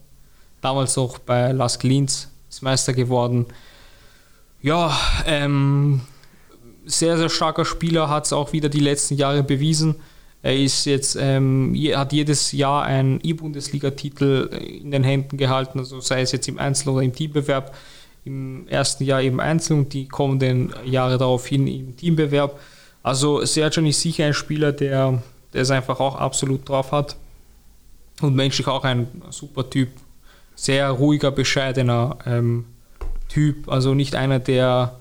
damals 0.60 0.98
auch 0.98 1.18
bei 1.18 1.52
Las 1.52 1.80
Linz, 1.84 2.28
ist 2.50 2.62
Meister 2.62 2.94
geworden. 2.94 3.46
Ja, 4.60 4.98
ähm, 5.24 6.00
sehr, 6.88 7.16
sehr 7.18 7.28
starker 7.28 7.64
Spieler, 7.64 8.08
hat 8.08 8.26
es 8.26 8.32
auch 8.32 8.52
wieder 8.52 8.68
die 8.68 8.80
letzten 8.80 9.14
Jahre 9.16 9.42
bewiesen. 9.42 9.96
Er 10.42 10.56
ist 10.56 10.84
jetzt, 10.84 11.16
ähm, 11.20 11.74
hat 11.94 12.12
jedes 12.12 12.52
Jahr 12.52 12.84
einen 12.84 13.20
E-Bundesliga-Titel 13.22 14.50
in 14.82 14.90
den 14.90 15.04
Händen 15.04 15.36
gehalten, 15.36 15.78
also 15.78 16.00
sei 16.00 16.22
es 16.22 16.32
jetzt 16.32 16.48
im 16.48 16.58
Einzel- 16.58 16.90
oder 16.90 17.02
im 17.02 17.12
Teambewerb. 17.12 17.74
Im 18.24 18.68
ersten 18.68 19.04
Jahr 19.04 19.22
eben 19.22 19.40
Einzel 19.40 19.76
und 19.76 19.92
die 19.92 20.06
kommenden 20.06 20.72
Jahre 20.84 21.18
daraufhin 21.18 21.66
im 21.66 21.96
Teambewerb. 21.96 22.58
Also 23.02 23.44
Sergio 23.44 23.82
ist 23.84 24.00
sicher 24.00 24.26
ein 24.26 24.34
Spieler, 24.34 24.72
der, 24.72 25.22
der 25.52 25.62
es 25.62 25.70
einfach 25.70 25.98
auch 25.98 26.16
absolut 26.16 26.68
drauf 26.68 26.92
hat 26.92 27.16
und 28.20 28.34
menschlich 28.34 28.66
auch 28.66 28.84
ein 28.84 29.08
super 29.30 29.68
Typ. 29.68 29.88
Sehr 30.54 30.90
ruhiger, 30.90 31.30
bescheidener 31.30 32.18
ähm, 32.26 32.66
Typ, 33.28 33.68
also 33.68 33.94
nicht 33.94 34.14
einer, 34.14 34.40
der 34.40 34.98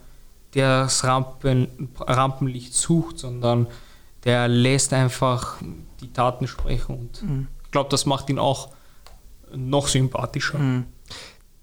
der 0.54 0.84
das 0.84 1.04
Rampen, 1.04 1.90
Rampenlicht 2.00 2.74
sucht, 2.74 3.20
sondern 3.20 3.68
der 4.24 4.48
lässt 4.48 4.94
einfach 4.94 5.58
die 6.02 6.12
Taten 6.12 6.48
sprechen. 6.48 6.98
Und 6.98 7.24
mhm. 7.24 7.48
ich 7.64 7.72
glaube, 7.72 7.90
das 7.90 8.06
macht 8.06 8.30
ihn 8.30 8.40
auch 8.40 8.70
noch 9.56 9.88
sympathischer. 9.88 10.58
Mhm. 10.58 10.86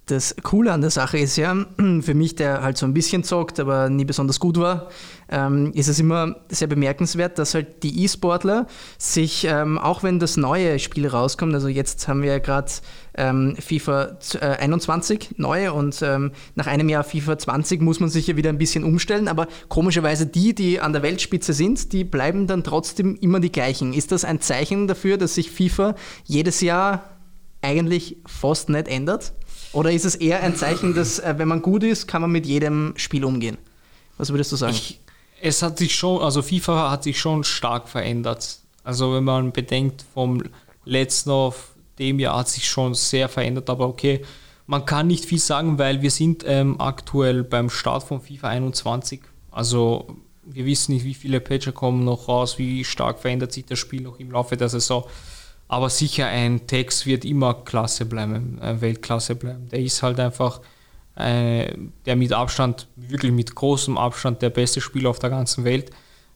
Das 0.07 0.37
Coole 0.43 0.71
an 0.71 0.83
der 0.83 0.91
Sache 0.91 1.17
ist 1.17 1.37
ja, 1.37 1.55
für 2.01 2.13
mich, 2.13 2.35
der 2.35 2.63
halt 2.63 2.77
so 2.77 2.85
ein 2.85 2.93
bisschen 2.93 3.25
zockt, 3.25 3.59
aber 3.59 3.89
nie 3.89 4.05
besonders 4.05 4.39
gut 4.39 4.59
war, 4.59 4.91
ähm, 5.31 5.73
ist 5.73 5.89
es 5.89 5.99
immer 5.99 6.37
sehr 6.51 6.69
bemerkenswert, 6.69 7.39
dass 7.39 7.55
halt 7.55 7.83
die 7.83 8.05
E-Sportler 8.05 8.67
sich, 8.99 9.47
ähm, 9.49 9.79
auch 9.79 10.03
wenn 10.03 10.19
das 10.19 10.37
neue 10.37 10.79
Spiel 10.79 11.09
rauskommt, 11.09 11.55
also 11.55 11.69
jetzt 11.69 12.07
haben 12.07 12.21
wir 12.21 12.33
ja 12.33 12.39
gerade 12.39 12.71
ähm, 13.17 13.57
FIFA 13.59 14.19
äh, 14.41 14.47
21 14.59 15.37
neu 15.39 15.73
und 15.73 16.03
ähm, 16.03 16.33
nach 16.55 16.67
einem 16.67 16.91
Jahr 16.91 17.05
FIFA 17.05 17.39
20 17.39 17.81
muss 17.81 17.99
man 17.99 18.11
sich 18.11 18.27
ja 18.27 18.37
wieder 18.37 18.51
ein 18.51 18.59
bisschen 18.59 18.85
umstellen, 18.85 19.27
aber 19.27 19.49
komischerweise 19.71 20.27
die, 20.27 20.55
die 20.55 20.81
an 20.81 20.93
der 20.93 21.03
Weltspitze 21.03 21.55
sind, 21.55 21.95
die 21.95 22.05
bleiben 22.05 22.47
dann 22.47 22.63
trotzdem 22.63 23.17
immer 23.17 23.41
die 23.41 23.53
gleichen. 23.53 23.95
Ist 23.95 24.13
das 24.13 24.27
ein 24.27 24.43
Zeichen 24.43 24.87
dafür, 24.87 25.17
dass 25.17 25.37
sich 25.37 25.51
FIFA 25.51 25.95
jedes 26.25 26.61
Jahr 26.61 27.05
eigentlich 27.63 28.19
fast 28.27 28.69
nicht 28.69 28.89
ändert? 28.89 29.33
Oder 29.75 29.91
ist 29.91 30.05
es 30.05 30.15
eher 30.15 30.41
ein 30.43 30.57
Zeichen, 30.57 30.95
dass 30.95 31.19
äh, 31.19 31.35
wenn 31.37 31.49
man 31.49 31.61
gut 31.61 31.83
ist, 31.83 32.07
kann 32.07 32.23
man 32.23 32.31
mit 32.31 32.47
jedem 32.47 32.95
Spiel 32.97 33.25
umgehen? 33.25 33.59
Was 34.17 34.31
würdest 34.31 34.53
du 34.53 34.57
sagen? 34.57 34.73
Ich, 34.73 35.01
es 35.43 35.63
hat 35.63 35.79
sich 35.79 35.95
schon, 35.95 36.23
also 36.23 36.43
FIFA 36.43 36.93
hat 36.93 37.03
sich 37.03 37.19
schon 37.19 37.45
stark 37.45 37.89
verändert. 37.89 38.61
Also 38.85 39.15
wenn 39.15 39.25
man 39.25 39.53
bedenkt, 39.53 40.05
vom 40.15 40.43
letzten 40.85 41.31
auf 41.31 41.75
dem 41.99 42.21
Jahr 42.21 42.39
hat 42.39 42.49
sich 42.49 42.69
schon 42.69 42.95
sehr 42.95 43.29
verändert, 43.29 43.69
aber 43.69 43.89
okay, 43.89 44.25
man 44.67 44.85
kann 44.87 45.09
nicht 45.09 45.25
viel 45.25 45.39
sagen, 45.39 45.79
weil 45.79 46.03
wir 46.03 46.11
sind 46.11 46.45
ähm, 46.47 46.81
aktuell 46.81 47.43
beim 47.43 47.69
Start 47.69 48.05
von 48.05 48.21
FIFA 48.21 48.49
21. 48.49 49.21
Also 49.51 50.07
wir 50.45 50.65
wissen 50.65 50.95
nicht, 50.95 51.05
wie 51.05 51.15
viele 51.15 51.41
Patcher 51.41 51.73
kommen 51.73 52.05
noch 52.05 52.29
raus, 52.29 52.59
wie 52.59 52.85
stark 52.85 53.19
verändert 53.19 53.53
sich 53.53 53.67
das 53.67 53.79
Spiel 53.79 54.03
noch 54.03 54.19
im 54.19 54.31
Laufe 54.31 54.57
der 54.57 54.69
Saison. 54.69 55.05
Aber 55.75 55.91
sicher 55.91 56.29
ein 56.29 56.69
Text 56.69 57.05
wird 57.05 57.25
immer 57.25 57.53
klasse 57.53 58.05
bleiben, 58.05 58.63
äh, 58.63 58.81
Weltklasse 58.81 59.35
bleiben. 59.35 59.69
Der 59.71 59.81
ist 59.81 60.05
halt 60.05 60.21
einfach 60.21 60.61
äh, 61.17 61.75
der 62.07 62.15
mit 62.15 62.33
Abstand, 62.33 62.87
wirklich 62.95 63.33
mit 63.33 63.57
großem 63.57 63.99
Abstand 63.99 64.41
der 64.41 64.51
beste 64.51 64.81
Spieler 64.81 65.11
auf 65.11 65.19
der 65.19 65.31
ganzen 65.31 65.65
Welt. 65.65 65.91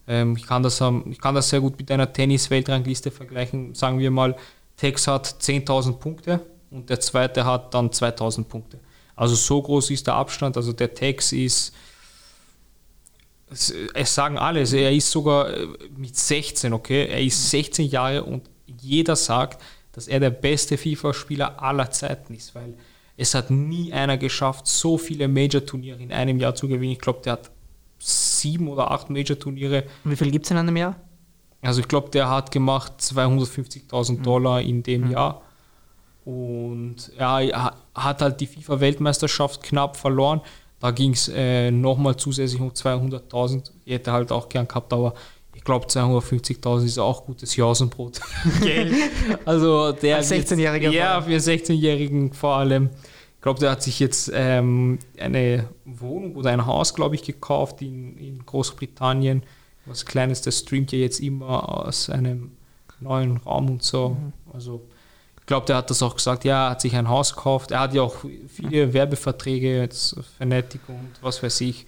Ähm, 0.09 0.35
ich, 0.37 0.45
kann 0.45 0.65
das, 0.65 0.83
ich 1.09 1.21
kann 1.21 1.37
das 1.37 1.51
sehr 1.51 1.61
gut 1.61 1.79
mit 1.79 1.89
einer 1.93 2.13
Tennis-Weltrangliste 2.13 3.13
vergleichen. 3.13 3.77
Sagen 3.77 4.01
wir 4.01 4.11
mal, 4.11 4.35
Tex 4.77 5.07
hat 5.07 5.29
10.000 5.29 5.93
Punkte 5.93 6.41
und 6.73 6.91
der 6.91 6.99
zweite 6.99 7.45
hat 7.45 7.73
dann 7.73 7.91
2.000 7.91 8.43
Punkte. 8.43 8.81
Also 9.15 9.37
so 9.37 9.63
groß 9.63 9.91
ist 9.91 10.09
der 10.09 10.15
Abstand. 10.15 10.57
Also 10.57 10.73
der 10.73 10.93
Tex 10.93 11.31
ist, 11.31 11.73
es 13.49 14.13
sagen 14.13 14.37
alle, 14.37 14.63
er 14.63 14.93
ist 14.93 15.09
sogar 15.09 15.49
äh, 15.49 15.69
mit 15.97 16.17
16, 16.17 16.73
okay? 16.73 17.07
Er 17.07 17.23
ist 17.23 17.51
16 17.51 17.87
Jahre 17.87 18.25
und 18.25 18.43
jeder 18.81 19.17
sagt, 19.17 19.63
dass 19.93 20.09
er 20.09 20.21
der 20.21 20.31
beste 20.31 20.77
FIFA-Spieler 20.77 21.63
aller 21.63 21.91
Zeiten 21.91 22.35
ist, 22.35 22.55
weil 22.55 22.75
es 23.17 23.35
hat 23.35 23.51
nie 23.51 23.93
einer 23.93 24.17
geschafft, 24.17 24.67
so 24.67 24.97
viele 24.97 25.27
Major-Turniere 25.27 26.01
in 26.01 26.13
einem 26.13 26.39
Jahr 26.39 26.55
zu 26.55 26.69
gewinnen. 26.69 26.93
Ich 26.93 27.01
glaube, 27.01 27.21
der 27.25 27.35
hat 27.35 27.51
sieben 27.99 28.69
oder 28.69 28.91
acht 28.91 29.11
Major-Turniere. 29.11 29.85
Wie 30.05 30.17
viel 30.17 30.31
gibt 30.31 30.45
es 30.45 30.53
in 30.53 30.57
einem 30.57 30.77
Jahr? 30.77 30.97
Also 31.63 31.81
ich 31.81 31.89
glaube, 31.89 32.11
der 32.11 32.31
hat 32.31 32.53
gemacht 32.53 32.93
250.000 33.01 34.19
mhm. 34.19 34.23
Dollar 34.23 34.63
in 34.63 34.83
dem 34.83 35.07
mhm. 35.07 35.11
Jahr. 35.11 35.43
Und 36.25 37.11
er 37.17 37.75
hat 37.95 38.23
halt 38.23 38.41
die 38.41 38.47
FIFA-Weltmeisterschaft 38.47 39.63
knapp 39.63 39.97
verloren. 39.97 40.41
Da 40.79 40.93
ging 40.93 41.13
es 41.13 41.29
äh, 41.29 41.71
nochmal 41.71 42.17
zusätzlich 42.17 42.61
um 42.61 42.71
200.000. 42.71 43.71
Ich 43.85 43.95
hätte 43.95 44.13
halt 44.13 44.31
auch 44.31 44.49
gern 44.49 44.69
gehabt, 44.69 44.93
aber 44.93 45.15
ich 45.55 45.65
glaube 45.65 45.87
250.000 45.87 46.85
ist 46.85 46.99
auch 46.99 47.27
gutes 47.27 47.57
Jausenbrot. 47.57 48.21
also 49.45 49.93
der 49.93 50.23
16-Jähriger. 50.23 50.91
Ja, 50.91 51.21
für 51.23 51.37
16-Jährigen 51.37 52.33
vor 52.33 52.57
allem. 52.57 52.91
Ich 53.37 53.43
glaube, 53.43 53.61
der 53.61 53.71
hat 53.71 53.83
sich 53.83 54.01
jetzt 54.01 54.31
ähm, 54.35 54.99
eine 55.19 55.69
Wohnung 55.85 56.37
oder 56.37 56.51
ein 56.51 56.67
Haus, 56.67 56.95
glaube 56.95 57.15
ich, 57.15 57.23
gekauft 57.23 57.83
in, 57.83 58.17
in 58.19 58.45
Großbritannien. 58.45 59.43
Was 59.87 60.05
Kleines, 60.05 60.43
der 60.43 60.51
streamt 60.51 60.93
ja 60.93 60.99
jetzt 60.99 61.21
immer 61.21 61.87
aus 61.87 62.11
einem 62.11 62.53
neuen 63.01 63.39
Raum 63.39 63.71
und 63.71 63.83
so. 63.83 64.11
Mhm. 64.11 64.33
Also 64.53 64.83
ich 65.41 65.47
glaube, 65.47 65.67
der 65.67 65.77
hat 65.77 65.89
das 65.89 66.03
auch 66.03 66.17
gesagt, 66.17 66.45
ja, 66.45 66.67
er 66.67 66.71
hat 66.71 66.81
sich 66.81 66.95
ein 66.95 67.09
Haus 67.09 67.35
gekauft. 67.35 67.71
Er 67.71 67.81
hat 67.81 67.95
ja 67.95 68.03
auch 68.03 68.17
viele 68.49 68.93
Werbeverträge, 68.93 69.79
jetzt 69.79 70.17
Fanatic 70.37 70.81
und 70.89 71.11
was 71.23 71.43
weiß 71.43 71.61
ich. 71.63 71.87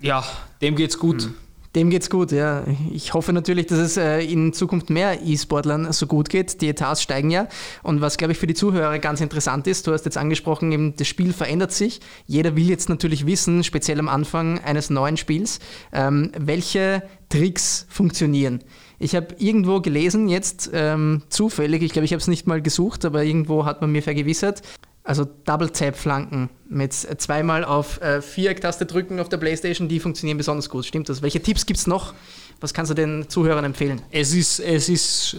Ja, 0.00 0.24
dem 0.60 0.76
geht's 0.76 0.98
gut. 0.98 1.26
Mhm. 1.26 1.34
Dem 1.76 1.90
geht's 1.90 2.08
gut, 2.08 2.32
ja. 2.32 2.64
Ich 2.90 3.12
hoffe 3.12 3.34
natürlich, 3.34 3.66
dass 3.66 3.78
es 3.78 3.98
äh, 3.98 4.20
in 4.20 4.54
Zukunft 4.54 4.88
mehr 4.88 5.18
E-Sportlern 5.22 5.92
so 5.92 6.06
gut 6.06 6.30
geht. 6.30 6.62
Die 6.62 6.70
Etats 6.70 7.02
steigen 7.02 7.30
ja. 7.30 7.48
Und 7.82 8.00
was, 8.00 8.16
glaube 8.16 8.32
ich, 8.32 8.38
für 8.38 8.46
die 8.46 8.54
Zuhörer 8.54 8.98
ganz 8.98 9.20
interessant 9.20 9.66
ist, 9.66 9.86
du 9.86 9.92
hast 9.92 10.06
jetzt 10.06 10.16
angesprochen, 10.16 10.72
eben 10.72 10.96
das 10.96 11.06
Spiel 11.06 11.34
verändert 11.34 11.72
sich. 11.72 12.00
Jeder 12.24 12.56
will 12.56 12.66
jetzt 12.66 12.88
natürlich 12.88 13.26
wissen, 13.26 13.62
speziell 13.62 13.98
am 13.98 14.08
Anfang 14.08 14.58
eines 14.60 14.88
neuen 14.88 15.18
Spiels, 15.18 15.58
ähm, 15.92 16.32
welche 16.38 17.02
Tricks 17.28 17.86
funktionieren. 17.90 18.60
Ich 18.98 19.14
habe 19.14 19.34
irgendwo 19.38 19.80
gelesen, 19.82 20.28
jetzt 20.28 20.70
ähm, 20.72 21.24
zufällig, 21.28 21.82
ich 21.82 21.92
glaube, 21.92 22.06
ich 22.06 22.12
habe 22.12 22.22
es 22.22 22.28
nicht 22.28 22.46
mal 22.46 22.62
gesucht, 22.62 23.04
aber 23.04 23.22
irgendwo 23.22 23.66
hat 23.66 23.82
man 23.82 23.92
mir 23.92 24.02
vergewissert, 24.02 24.62
also 25.06 25.24
Double-Tap-Flanken 25.24 26.50
mit 26.68 26.92
zweimal 26.92 27.64
auf 27.64 28.00
äh, 28.02 28.20
Viereck-Taste 28.20 28.86
drücken 28.86 29.20
auf 29.20 29.28
der 29.28 29.36
Playstation, 29.36 29.88
die 29.88 30.00
funktionieren 30.00 30.36
besonders 30.36 30.68
gut. 30.68 30.84
Stimmt 30.84 31.08
das? 31.08 31.22
Welche 31.22 31.40
Tipps 31.40 31.64
gibt 31.64 31.78
es 31.78 31.86
noch? 31.86 32.12
Was 32.60 32.74
kannst 32.74 32.90
du 32.90 32.94
den 32.94 33.28
Zuhörern 33.28 33.64
empfehlen? 33.64 34.02
Es 34.10 34.34
ist, 34.34 34.58
es 34.58 34.88
ist, 34.88 35.36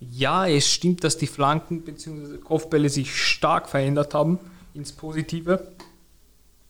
ja, 0.00 0.46
es 0.46 0.72
stimmt, 0.72 1.04
dass 1.04 1.18
die 1.18 1.26
Flanken 1.26 1.82
bzw. 1.82 2.38
Kopfbälle 2.38 2.88
sich 2.88 3.14
stark 3.14 3.68
verändert 3.68 4.14
haben 4.14 4.38
ins 4.72 4.92
Positive. 4.92 5.72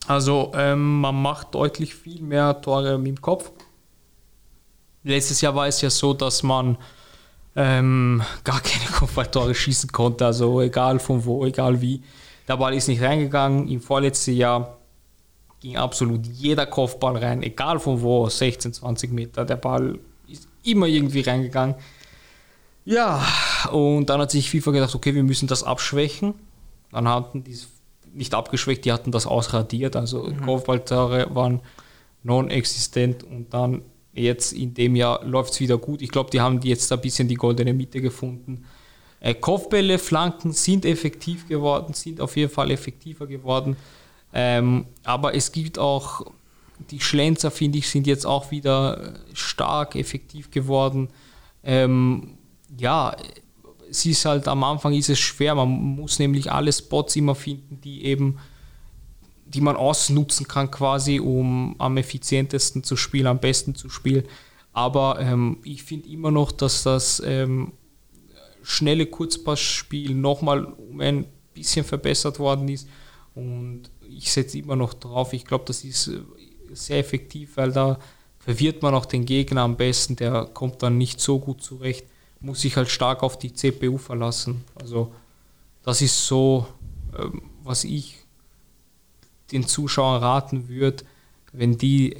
Also 0.08 0.52
ähm, 0.54 1.00
man 1.00 1.20
macht 1.20 1.54
deutlich 1.54 1.94
viel 1.94 2.22
mehr 2.22 2.60
Tore 2.60 2.98
mit 2.98 3.06
dem 3.08 3.20
Kopf. 3.20 3.52
Letztes 5.04 5.40
Jahr 5.40 5.54
war 5.54 5.68
es 5.68 5.80
ja 5.80 5.90
so, 5.90 6.12
dass 6.12 6.42
man 6.42 6.76
ähm, 7.56 8.22
gar 8.44 8.60
keine 8.60 8.84
Kopfballtore 8.92 9.54
schießen 9.54 9.90
konnte, 9.90 10.26
also 10.26 10.60
egal 10.60 10.98
von 10.98 11.24
wo, 11.24 11.44
egal 11.44 11.80
wie. 11.80 12.02
Der 12.46 12.56
Ball 12.56 12.74
ist 12.74 12.86
nicht 12.86 13.02
reingegangen. 13.02 13.66
Im 13.68 13.80
vorletzten 13.80 14.34
Jahr 14.34 14.76
ging 15.60 15.76
absolut 15.76 16.26
jeder 16.26 16.66
Kopfball 16.66 17.16
rein, 17.16 17.42
egal 17.42 17.80
von 17.80 18.02
wo, 18.02 18.28
16, 18.28 18.74
20 18.74 19.10
Meter. 19.10 19.44
Der 19.44 19.56
Ball 19.56 19.98
ist 20.28 20.46
immer 20.62 20.86
irgendwie 20.86 21.22
reingegangen. 21.22 21.74
Ja, 22.84 23.26
und 23.72 24.06
dann 24.06 24.20
hat 24.20 24.30
sich 24.30 24.50
FIFA 24.50 24.70
gedacht, 24.70 24.94
okay, 24.94 25.14
wir 25.14 25.24
müssen 25.24 25.48
das 25.48 25.64
abschwächen. 25.64 26.34
Dann 26.92 27.08
hatten 27.08 27.42
die 27.42 27.52
es 27.52 27.68
nicht 28.14 28.32
abgeschwächt, 28.32 28.84
die 28.84 28.92
hatten 28.92 29.10
das 29.10 29.26
ausradiert. 29.26 29.96
Also 29.96 30.22
mhm. 30.22 30.42
Kopfballtore 30.42 31.34
waren 31.34 31.60
non-existent 32.22 33.24
und 33.24 33.52
dann 33.52 33.82
Jetzt 34.16 34.52
in 34.52 34.72
dem 34.72 34.96
Jahr 34.96 35.22
läuft 35.24 35.52
es 35.52 35.60
wieder 35.60 35.76
gut. 35.76 36.00
Ich 36.00 36.10
glaube, 36.10 36.30
die 36.30 36.40
haben 36.40 36.60
jetzt 36.62 36.90
ein 36.90 37.00
bisschen 37.00 37.28
die 37.28 37.34
goldene 37.34 37.74
Mitte 37.74 38.00
gefunden. 38.00 38.64
Äh, 39.20 39.34
Kopfbälle, 39.34 39.98
Flanken 39.98 40.52
sind 40.52 40.86
effektiv 40.86 41.46
geworden, 41.46 41.92
sind 41.92 42.20
auf 42.20 42.36
jeden 42.36 42.50
Fall 42.50 42.70
effektiver 42.70 43.26
geworden. 43.26 43.76
Ähm, 44.32 44.86
aber 45.04 45.34
es 45.34 45.52
gibt 45.52 45.78
auch, 45.78 46.26
die 46.90 47.00
Schlenzer, 47.00 47.50
finde 47.50 47.78
ich, 47.78 47.88
sind 47.88 48.06
jetzt 48.06 48.26
auch 48.26 48.50
wieder 48.50 49.14
stark 49.34 49.96
effektiv 49.96 50.50
geworden. 50.50 51.08
Ähm, 51.62 52.38
ja, 52.78 53.14
es 53.90 54.06
ist 54.06 54.24
halt 54.24 54.48
am 54.48 54.64
Anfang 54.64 54.94
ist 54.94 55.10
es 55.10 55.18
schwer. 55.18 55.54
Man 55.54 55.68
muss 55.68 56.18
nämlich 56.18 56.50
alle 56.50 56.72
Spots 56.72 57.16
immer 57.16 57.34
finden, 57.34 57.80
die 57.82 58.04
eben 58.04 58.38
die 59.46 59.60
man 59.60 59.76
ausnutzen 59.76 60.48
kann, 60.48 60.70
quasi, 60.70 61.20
um 61.20 61.76
am 61.78 61.96
effizientesten 61.96 62.82
zu 62.82 62.96
spielen, 62.96 63.26
am 63.26 63.38
besten 63.38 63.74
zu 63.74 63.88
spielen. 63.88 64.24
Aber 64.72 65.20
ähm, 65.20 65.58
ich 65.62 65.84
finde 65.84 66.08
immer 66.08 66.30
noch, 66.30 66.52
dass 66.52 66.82
das 66.82 67.22
ähm, 67.24 67.72
schnelle 68.62 69.06
Kurzpassspiel 69.06 70.14
nochmal 70.14 70.64
um 70.64 71.00
ein 71.00 71.26
bisschen 71.54 71.84
verbessert 71.84 72.38
worden 72.38 72.68
ist. 72.68 72.88
Und 73.34 73.84
ich 74.08 74.30
setze 74.32 74.58
immer 74.58 74.76
noch 74.76 74.94
drauf. 74.94 75.32
Ich 75.32 75.44
glaube, 75.44 75.64
das 75.66 75.84
ist 75.84 76.08
äh, 76.08 76.20
sehr 76.72 76.98
effektiv, 76.98 77.56
weil 77.56 77.72
da 77.72 77.98
verwirrt 78.38 78.82
man 78.82 78.94
auch 78.94 79.06
den 79.06 79.24
Gegner 79.24 79.62
am 79.62 79.76
besten. 79.76 80.16
Der 80.16 80.46
kommt 80.46 80.82
dann 80.82 80.98
nicht 80.98 81.20
so 81.20 81.38
gut 81.38 81.62
zurecht. 81.62 82.04
Muss 82.40 82.60
sich 82.60 82.76
halt 82.76 82.90
stark 82.90 83.22
auf 83.22 83.38
die 83.38 83.52
CPU 83.52 83.96
verlassen. 83.96 84.64
Also, 84.74 85.14
das 85.82 86.02
ist 86.02 86.26
so, 86.26 86.66
ähm, 87.18 87.42
was 87.62 87.84
ich 87.84 88.25
den 89.52 89.66
Zuschauern 89.66 90.22
raten 90.22 90.68
würde, 90.68 91.04
wenn 91.52 91.78
die 91.78 92.16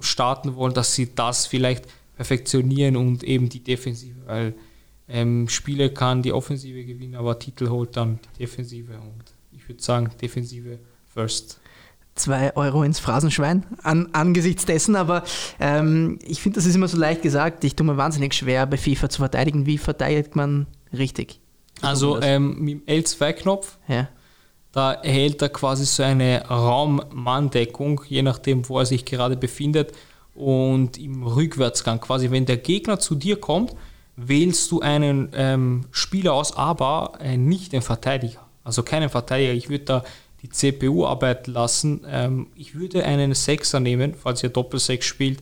starten 0.00 0.56
wollen, 0.56 0.74
dass 0.74 0.94
sie 0.94 1.14
das 1.14 1.46
vielleicht 1.46 1.86
perfektionieren 2.16 2.96
und 2.96 3.22
eben 3.22 3.48
die 3.48 3.60
Defensive, 3.60 4.16
weil 4.26 4.54
ähm, 5.08 5.48
Spiele 5.48 5.90
kann 5.90 6.22
die 6.22 6.32
Offensive 6.32 6.84
gewinnen, 6.84 7.14
aber 7.14 7.38
Titel 7.38 7.68
holt 7.68 7.96
dann 7.96 8.18
die 8.34 8.40
Defensive 8.40 8.92
und 8.92 9.24
ich 9.52 9.68
würde 9.68 9.82
sagen 9.82 10.10
Defensive 10.20 10.78
first. 11.12 11.60
Zwei 12.14 12.54
Euro 12.56 12.82
ins 12.82 12.98
Phrasenschwein 12.98 13.64
an, 13.82 14.08
angesichts 14.12 14.64
dessen, 14.64 14.96
aber 14.96 15.22
ähm, 15.60 16.18
ich 16.22 16.42
finde, 16.42 16.56
das 16.56 16.66
ist 16.66 16.74
immer 16.74 16.88
so 16.88 16.98
leicht 16.98 17.22
gesagt. 17.22 17.62
Ich 17.62 17.76
tue 17.76 17.86
mir 17.86 17.96
wahnsinnig 17.96 18.34
schwer, 18.34 18.66
bei 18.66 18.76
FIFA 18.76 19.08
zu 19.08 19.18
verteidigen. 19.18 19.66
Wie 19.66 19.78
verteidigt 19.78 20.34
man 20.34 20.66
richtig? 20.92 21.40
Also 21.80 22.20
ähm, 22.20 22.58
mit 22.58 22.88
dem 22.88 23.02
L2-Knopf 23.02 23.78
ja. 23.86 24.08
Da 24.72 24.92
erhält 24.92 25.40
er 25.42 25.48
quasi 25.48 25.86
so 25.86 26.02
eine 26.02 26.44
Raummanndeckung, 26.46 28.02
je 28.06 28.22
nachdem, 28.22 28.68
wo 28.68 28.78
er 28.78 28.86
sich 28.86 29.04
gerade 29.04 29.36
befindet. 29.36 29.92
Und 30.34 30.98
im 30.98 31.22
Rückwärtsgang, 31.24 32.00
quasi 32.00 32.30
wenn 32.30 32.46
der 32.46 32.58
Gegner 32.58 33.00
zu 33.00 33.14
dir 33.14 33.40
kommt, 33.40 33.74
wählst 34.16 34.70
du 34.70 34.80
einen 34.80 35.30
ähm, 35.34 35.86
Spieler 35.90 36.34
aus, 36.34 36.56
aber 36.56 37.18
äh, 37.20 37.36
nicht 37.36 37.72
den 37.72 37.82
Verteidiger. 37.82 38.46
Also 38.64 38.82
keinen 38.82 39.08
Verteidiger. 39.08 39.52
Ich 39.52 39.68
würde 39.68 39.84
da 39.84 40.04
die 40.42 40.50
CPU 40.50 41.06
arbeiten 41.06 41.52
lassen. 41.52 42.04
Ähm, 42.08 42.48
ich 42.54 42.74
würde 42.74 43.04
einen 43.04 43.34
Sechser 43.34 43.80
nehmen, 43.80 44.14
falls 44.14 44.42
ihr 44.42 44.50
Doppelsechs 44.50 45.06
spielt, 45.06 45.40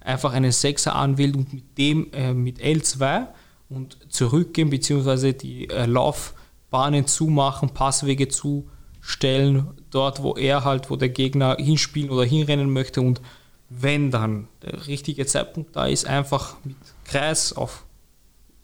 einfach 0.00 0.32
einen 0.32 0.52
Sechser 0.52 0.94
anwählen 0.94 1.34
und 1.36 1.52
mit 1.52 1.78
dem 1.78 2.12
äh, 2.12 2.34
mit 2.34 2.60
L2 2.60 3.28
und 3.70 3.96
zurückgehen, 4.08 4.70
beziehungsweise 4.70 5.32
die 5.32 5.68
äh, 5.70 5.86
Lauf 5.86 6.34
Bahnen 6.74 7.06
zumachen, 7.06 7.70
Passwege 7.70 8.26
zustellen, 8.26 9.68
dort 9.90 10.24
wo 10.24 10.34
er 10.34 10.64
halt, 10.64 10.90
wo 10.90 10.96
der 10.96 11.08
Gegner 11.08 11.56
hinspielen 11.56 12.10
oder 12.10 12.24
hinrennen 12.24 12.68
möchte 12.68 13.00
und 13.00 13.20
wenn 13.68 14.10
dann 14.10 14.48
der 14.60 14.88
richtige 14.88 15.24
Zeitpunkt 15.24 15.76
da 15.76 15.86
ist, 15.86 16.04
einfach 16.04 16.56
mit 16.64 16.76
Kreis 17.04 17.52
auf 17.52 17.84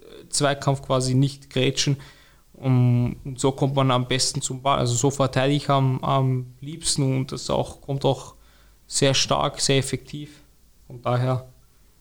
äh, 0.01 0.29
Zweikampf 0.29 0.83
quasi 0.83 1.15
nicht 1.15 1.51
grätschen. 1.51 1.99
Und 2.55 3.37
so 3.37 3.53
kommt 3.53 3.77
man 3.77 3.93
am 3.93 4.09
besten 4.09 4.43
zum 4.43 4.61
Ball. 4.61 4.81
Also 4.81 4.97
so 4.97 5.13
verteidige 5.13 5.57
ich 5.59 5.71
am, 5.71 6.03
am 6.03 6.55
liebsten 6.61 7.05
und 7.05 7.31
das 7.31 7.49
auch, 7.49 7.81
kommt 7.81 8.05
auch 8.05 8.35
sehr 8.89 9.15
stark, 9.15 9.61
sehr 9.61 9.79
effektiv. 9.79 10.41
Von 10.89 11.01
daher 11.01 11.49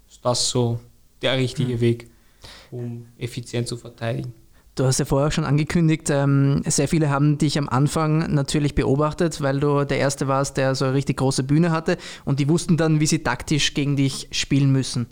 ist 0.09 0.25
das 0.25 0.49
so 0.49 0.79
der 1.21 1.37
richtige 1.37 1.75
mhm. 1.75 1.81
Weg, 1.81 2.09
um 2.71 3.05
effizient 3.19 3.67
zu 3.67 3.77
verteidigen. 3.77 4.33
Du 4.79 4.85
hast 4.85 4.97
ja 4.97 5.03
vorher 5.03 5.29
schon 5.29 5.43
angekündigt, 5.43 6.09
ähm, 6.09 6.61
sehr 6.65 6.87
viele 6.87 7.09
haben 7.09 7.37
dich 7.37 7.57
am 7.57 7.67
Anfang 7.67 8.33
natürlich 8.33 8.75
beobachtet, 8.75 9.41
weil 9.41 9.59
du 9.59 9.83
der 9.83 9.97
Erste 9.97 10.29
warst, 10.29 10.55
der 10.55 10.73
so 10.73 10.85
eine 10.85 10.93
richtig 10.93 11.17
große 11.17 11.43
Bühne 11.43 11.71
hatte 11.71 11.97
und 12.23 12.39
die 12.39 12.47
wussten 12.47 12.77
dann, 12.77 13.01
wie 13.01 13.05
sie 13.05 13.19
taktisch 13.19 13.73
gegen 13.73 13.97
dich 13.97 14.29
spielen 14.31 14.71
müssen. 14.71 15.07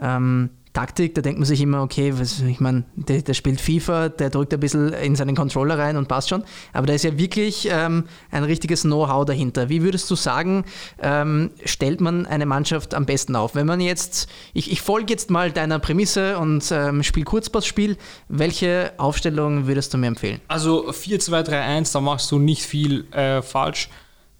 Ähm, 0.00 0.48
Taktik, 0.72 1.14
da 1.14 1.20
denkt 1.20 1.38
man 1.38 1.46
sich 1.46 1.60
immer, 1.60 1.82
okay, 1.82 2.14
was, 2.16 2.40
ich 2.40 2.58
meine, 2.58 2.84
der, 2.94 3.20
der, 3.20 3.34
spielt 3.34 3.60
FIFA, 3.60 4.08
der 4.08 4.30
drückt 4.30 4.54
ein 4.54 4.60
bisschen 4.60 4.92
in 4.94 5.14
seinen 5.16 5.36
Controller 5.36 5.78
rein 5.78 5.98
und 5.98 6.08
passt 6.08 6.30
schon. 6.30 6.44
Aber 6.72 6.86
da 6.86 6.94
ist 6.94 7.04
ja 7.04 7.18
wirklich 7.18 7.68
ähm, 7.70 8.04
ein 8.30 8.44
richtiges 8.44 8.82
Know-how 8.82 9.26
dahinter. 9.26 9.68
Wie 9.68 9.82
würdest 9.82 10.10
du 10.10 10.16
sagen, 10.16 10.64
ähm, 11.02 11.50
stellt 11.66 12.00
man 12.00 12.24
eine 12.24 12.46
Mannschaft 12.46 12.94
am 12.94 13.04
besten 13.04 13.36
auf? 13.36 13.54
Wenn 13.54 13.66
man 13.66 13.82
jetzt, 13.82 14.28
ich, 14.54 14.72
ich 14.72 14.80
folge 14.80 15.12
jetzt 15.12 15.30
mal 15.30 15.52
deiner 15.52 15.78
Prämisse 15.78 16.38
und 16.38 16.64
ähm, 16.72 17.02
spiele 17.02 17.26
Kurzpassspiel, 17.26 17.98
welche 18.28 18.94
Aufstellung 18.96 19.66
würdest 19.66 19.92
du 19.92 19.98
mir 19.98 20.06
empfehlen? 20.06 20.40
Also 20.48 20.88
4-2-3-1, 20.88 21.92
da 21.92 22.00
machst 22.00 22.32
du 22.32 22.38
nicht 22.38 22.62
viel 22.62 23.04
äh, 23.12 23.42
falsch. 23.42 23.90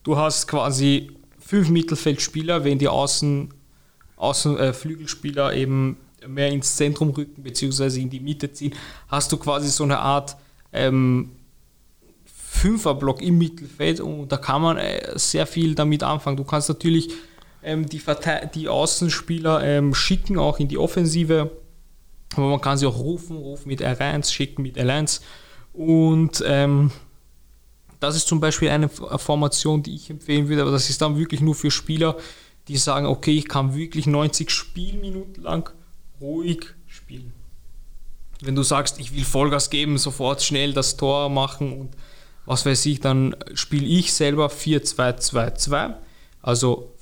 Du 0.03 0.17
hast 0.17 0.49
quasi 0.49 1.13
fünf 1.39 1.69
Mittelfeldspieler, 1.69 2.65
wenn 2.65 2.79
die 2.79 2.89
Außen, 2.89 3.53
Außen 4.17 4.57
äh, 4.57 4.73
eben 5.55 5.99
mehr 6.27 6.49
ins 6.49 6.77
Zentrum 6.77 7.11
rücken 7.11 7.43
beziehungsweise 7.43 8.01
in 8.01 8.11
die 8.11 8.21
Mitte 8.21 8.53
ziehen, 8.53 8.75
hast 9.09 9.33
du 9.33 9.37
quasi 9.37 9.69
so 9.69 9.85
eine 9.85 9.99
Art 9.99 10.37
ähm, 10.73 11.31
Fünferblock 12.25 13.23
im 13.23 13.39
Mittelfeld 13.39 14.01
und 14.01 14.31
da 14.31 14.37
kann 14.37 14.63
man 14.63 14.77
äh, 14.77 15.19
sehr 15.19 15.47
viel 15.47 15.75
damit 15.75 16.03
anfangen. 16.03 16.37
Du 16.37 16.45
kannst 16.45 16.69
natürlich 16.69 17.11
ähm, 17.63 17.87
die, 17.89 18.01
die 18.55 18.69
Außenspieler 18.69 19.65
ähm, 19.65 19.95
schicken, 19.95 20.39
auch 20.39 20.59
in 20.59 20.69
die 20.69 20.79
Offensive, 20.79 21.51
aber 22.35 22.49
man 22.49 22.61
kann 22.61 22.79
sie 22.79 22.87
auch 22.87 22.99
rufen, 22.99 23.37
rufen 23.37 23.69
mit 23.69 23.81
R1, 23.81 24.31
schicken 24.31 24.63
mit 24.63 24.77
L1 24.77 25.21
und 25.73 26.43
ähm, 26.47 26.91
das 28.01 28.17
ist 28.17 28.27
zum 28.27 28.41
Beispiel 28.41 28.69
eine 28.69 28.89
Formation, 28.89 29.83
die 29.83 29.95
ich 29.95 30.11
empfehlen 30.11 30.49
würde, 30.49 30.63
aber 30.63 30.73
das 30.73 30.91
ist 30.91 31.01
dann 31.01 31.17
wirklich 31.17 31.41
nur 31.41 31.55
für 31.55 31.71
Spieler, 31.71 32.17
die 32.69 32.77
sagen, 32.77 33.07
okay, 33.07 33.37
ich 33.37 33.49
kann 33.49 33.75
wirklich 33.75 34.07
90 34.07 34.51
Spielminuten 34.51 35.43
lang 35.43 35.73
ruhig 36.23 36.75
spielen. 36.87 37.33
Wenn 38.41 38.55
du 38.55 38.63
sagst, 38.63 38.99
ich 38.99 39.15
will 39.15 39.25
Vollgas 39.25 39.71
geben, 39.71 39.99
sofort 39.99 40.43
schnell 40.43 40.73
das 40.73 40.97
Tor 40.97 41.29
machen 41.29 41.73
und 41.79 41.91
was 42.45 42.67
weiß 42.67 42.87
ich, 42.87 43.01
dann 43.01 43.37
spiele 43.55 43.87
ich 43.87 44.13
selber 44.13 44.49
4-2-2-2. 44.49 45.95
Also 46.41 46.93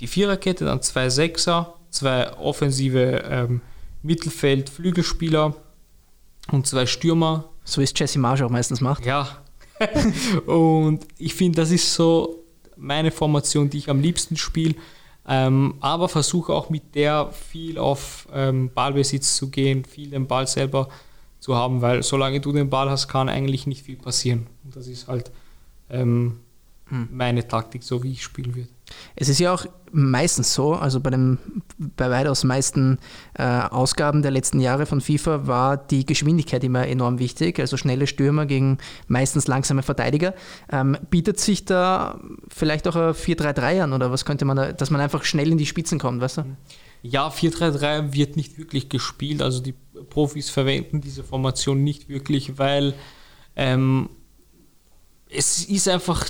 die 0.00 0.06
Viererkette, 0.06 0.64
dann 0.64 0.82
zwei 0.82 1.08
Sechser, 1.08 1.74
zwei 1.90 2.32
offensive 2.34 3.24
ähm, 3.28 3.60
Mittelfeld-Flügelspieler 4.02 5.54
und 6.52 6.66
zwei 6.66 6.86
Stürmer. 6.86 7.48
So 7.64 7.80
es 7.80 7.92
Jesse 7.96 8.18
Marsch 8.18 8.42
auch 8.42 8.50
meistens 8.50 8.80
macht. 8.80 9.04
Ja. 9.04 9.42
und 10.46 11.06
ich 11.18 11.34
finde, 11.34 11.56
das 11.62 11.70
ist 11.70 11.92
so 11.92 12.44
meine 12.76 13.10
Formation, 13.10 13.70
die 13.70 13.78
ich 13.78 13.90
am 13.90 14.00
liebsten 14.00 14.36
spiele. 14.36 14.74
Ähm, 15.26 15.74
aber 15.80 16.08
versuche 16.08 16.52
auch 16.52 16.68
mit 16.68 16.94
der 16.94 17.30
viel 17.32 17.78
auf 17.78 18.28
ähm, 18.32 18.70
Ballbesitz 18.74 19.36
zu 19.36 19.50
gehen, 19.50 19.84
viel 19.84 20.10
den 20.10 20.26
Ball 20.26 20.46
selber 20.46 20.88
zu 21.40 21.54
haben, 21.54 21.80
weil 21.80 22.02
solange 22.02 22.40
du 22.40 22.52
den 22.52 22.68
Ball 22.68 22.90
hast, 22.90 23.08
kann 23.08 23.28
eigentlich 23.28 23.66
nicht 23.66 23.84
viel 23.84 23.96
passieren. 23.96 24.46
Und 24.64 24.76
das 24.76 24.86
ist 24.86 25.08
halt 25.08 25.30
ähm, 25.90 26.40
hm. 26.88 27.08
meine 27.10 27.46
Taktik, 27.46 27.82
so 27.82 28.02
wie 28.02 28.12
ich 28.12 28.22
spielen 28.22 28.54
würde. 28.54 28.73
Es 29.16 29.28
ist 29.28 29.38
ja 29.38 29.52
auch 29.52 29.66
meistens 29.92 30.52
so, 30.52 30.74
also 30.74 31.00
bei, 31.00 31.10
dem, 31.10 31.38
bei 31.78 32.10
weitaus 32.10 32.42
meisten 32.42 32.98
äh, 33.34 33.42
Ausgaben 33.44 34.22
der 34.22 34.32
letzten 34.32 34.60
Jahre 34.60 34.86
von 34.86 35.00
FIFA 35.00 35.46
war 35.46 35.76
die 35.76 36.04
Geschwindigkeit 36.04 36.64
immer 36.64 36.86
enorm 36.86 37.20
wichtig, 37.20 37.60
also 37.60 37.76
schnelle 37.76 38.06
Stürmer 38.06 38.44
gegen 38.46 38.78
meistens 39.06 39.46
langsame 39.46 39.82
Verteidiger. 39.82 40.34
Ähm, 40.70 40.98
bietet 41.10 41.38
sich 41.38 41.64
da 41.64 42.20
vielleicht 42.48 42.88
auch 42.88 42.96
ein 42.96 43.14
4-3-3 43.14 43.82
an 43.82 43.92
oder 43.92 44.10
was 44.10 44.24
könnte 44.24 44.44
man 44.44 44.56
da, 44.56 44.72
dass 44.72 44.90
man 44.90 45.00
einfach 45.00 45.24
schnell 45.24 45.52
in 45.52 45.58
die 45.58 45.66
Spitzen 45.66 45.98
kommt, 45.98 46.20
weißt 46.20 46.38
du? 46.38 46.44
Ja, 47.02 47.28
4-3-3 47.28 48.14
wird 48.14 48.36
nicht 48.36 48.58
wirklich 48.58 48.88
gespielt, 48.88 49.42
also 49.42 49.60
die 49.60 49.74
Profis 50.10 50.50
verwenden 50.50 51.00
diese 51.00 51.22
Formation 51.22 51.84
nicht 51.84 52.08
wirklich, 52.08 52.58
weil 52.58 52.94
ähm, 53.54 54.08
es 55.30 55.64
ist 55.64 55.88
einfach 55.88 56.26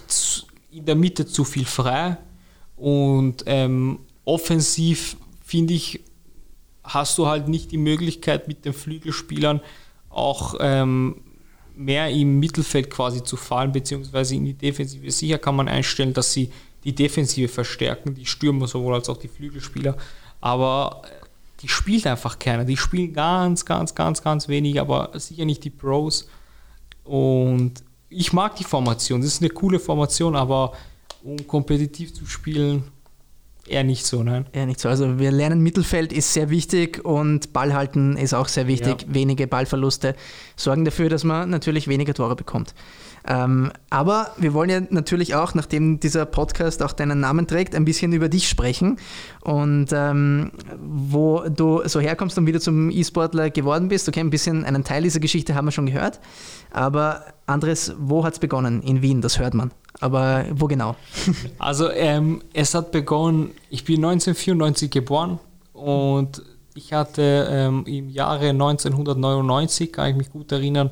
in 0.71 0.85
der 0.85 0.97
Mitte 0.97 1.25
zu 1.27 1.45
viel 1.45 1.65
frei 1.65 2.19
und 2.77 3.45
ähm, 3.47 4.01
offensiv 4.25 5.17
finde 5.45 5.75
ich, 5.75 6.01
hast 6.83 7.17
du 7.19 7.27
halt 7.27 7.49
nicht 7.49 7.73
die 7.73 7.79
Möglichkeit 7.79 8.49
mit 8.49 8.65
den 8.65 8.73
Flügelspielern 8.73 9.61
auch 10.11 10.57
ähm, 10.61 11.21
mehr 11.77 12.11
im 12.11 12.39
Mittelfeld 12.39 12.91
quasi 12.91 13.23
zu 13.23 13.37
fallen, 13.37 13.73
beziehungsweise 13.73 14.35
in 14.35 14.45
die 14.45 14.55
Defensive. 14.55 15.11
Sicher 15.11 15.39
kann 15.39 15.57
man 15.57 15.69
einstellen, 15.69 16.13
dass 16.13 16.33
sie 16.33 16.51
die 16.85 16.95
Defensive 16.95 17.49
verstärken, 17.49 18.15
die 18.15 18.27
Stürmer 18.27 18.67
sowohl 18.69 18.95
als 18.95 19.09
auch 19.09 19.17
die 19.17 19.29
Flügelspieler, 19.29 19.97
aber 20.41 21.03
äh, 21.05 21.25
die 21.63 21.69
spielt 21.69 22.07
einfach 22.07 22.39
keiner. 22.39 22.65
Die 22.65 22.77
spielen 22.77 23.15
ganz, 23.15 23.65
ganz, 23.65 23.95
ganz, 23.95 24.23
ganz 24.23 24.49
wenig, 24.49 24.79
aber 24.79 25.11
sicher 25.15 25.47
nicht 25.47 25.65
die 25.65 25.71
Pros. 25.71 26.29
Und 27.05 27.83
ich 28.11 28.35
mag 28.35 28.57
die 28.57 28.65
Formation, 28.65 29.23
das 29.23 29.31
ist 29.31 29.43
eine 29.43 29.51
coole 29.51 29.81
Formation, 29.81 30.37
aber 30.37 30.75
um 31.25 31.47
kompetitiv 31.47 32.13
zu 32.13 32.27
spielen, 32.27 32.85
eher 33.67 33.83
nicht 33.83 34.05
so, 34.05 34.23
nein. 34.23 34.47
Eher 34.53 34.67
nicht 34.67 34.79
so. 34.79 34.89
Also 34.89 35.19
wir 35.19 35.33
lernen, 35.33 35.61
Mittelfeld 35.61 36.13
ist 36.13 36.33
sehr 36.35 36.51
wichtig 36.51 37.05
und 37.05 37.53
Ballhalten 37.53 38.17
ist 38.17 38.35
auch 38.35 38.49
sehr 38.49 38.67
wichtig. 38.67 39.03
Ja. 39.03 39.15
Wenige 39.15 39.47
Ballverluste 39.47 40.15
sorgen 40.55 40.85
dafür, 40.85 41.09
dass 41.09 41.25
man 41.25 41.49
natürlich 41.49 41.89
weniger 41.89 42.15
Tore 42.15 42.37
bekommt. 42.37 42.75
Ähm, 43.27 43.73
aber 43.89 44.33
wir 44.37 44.53
wollen 44.53 44.69
ja 44.69 44.81
natürlich 44.91 45.35
auch, 45.35 45.55
nachdem 45.55 45.99
dieser 45.99 46.27
Podcast 46.27 46.83
auch 46.83 46.93
deinen 46.93 47.21
Namen 47.21 47.47
trägt, 47.47 47.75
ein 47.75 47.87
bisschen 47.87 48.13
über 48.13 48.29
dich 48.29 48.49
sprechen 48.49 48.99
und 49.43 49.87
ähm, 49.93 50.53
wo 50.79 51.43
du 51.49 51.81
so 51.87 52.01
herkommst 52.01 52.37
und 52.37 52.47
wieder 52.47 52.61
zum 52.61 52.91
E-Sportler 52.91 53.49
geworden 53.49 53.89
bist. 53.89 54.09
Okay, 54.09 54.21
ein 54.21 54.31
bisschen 54.31 54.65
einen 54.65 54.85
Teil 54.85 55.03
dieser 55.05 55.21
Geschichte 55.21 55.55
haben 55.55 55.67
wir 55.67 55.73
schon 55.73 55.87
gehört. 55.87 56.21
Aber 56.71 57.25
Andres, 57.47 57.95
wo 57.99 58.25
hat 58.25 58.35
es 58.35 58.39
begonnen? 58.39 58.83
In 58.83 59.01
Wien, 59.01 59.23
das 59.23 59.39
hört 59.39 59.55
man. 59.55 59.71
Aber 60.01 60.45
wo 60.53 60.67
genau? 60.67 60.97
Also 61.59 61.91
ähm, 61.91 62.43
es 62.53 62.75
hat 62.75 62.93
begonnen, 62.93 63.53
ich 63.71 63.85
bin 63.85 64.05
1994 64.05 64.91
geboren 64.91 65.39
und 65.73 66.43
ich 66.75 66.93
hatte 66.93 67.49
ähm, 67.51 67.85
im 67.87 68.11
Jahre 68.11 68.49
1999, 68.51 69.93
kann 69.93 70.11
ich 70.11 70.17
mich 70.17 70.31
gut 70.31 70.53
erinnern, 70.53 70.91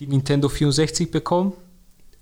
die 0.00 0.06
Nintendo 0.06 0.48
64 0.48 1.10
bekommen. 1.10 1.52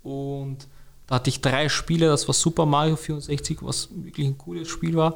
Und 0.03 0.67
da 1.07 1.15
hatte 1.15 1.29
ich 1.29 1.41
drei 1.41 1.69
Spiele, 1.69 2.07
das 2.07 2.27
war 2.27 2.33
Super 2.33 2.65
Mario 2.65 2.95
64, 2.95 3.57
was 3.61 3.89
wirklich 3.91 4.27
ein 4.27 4.37
cooles 4.37 4.67
Spiel 4.67 4.95
war, 4.95 5.15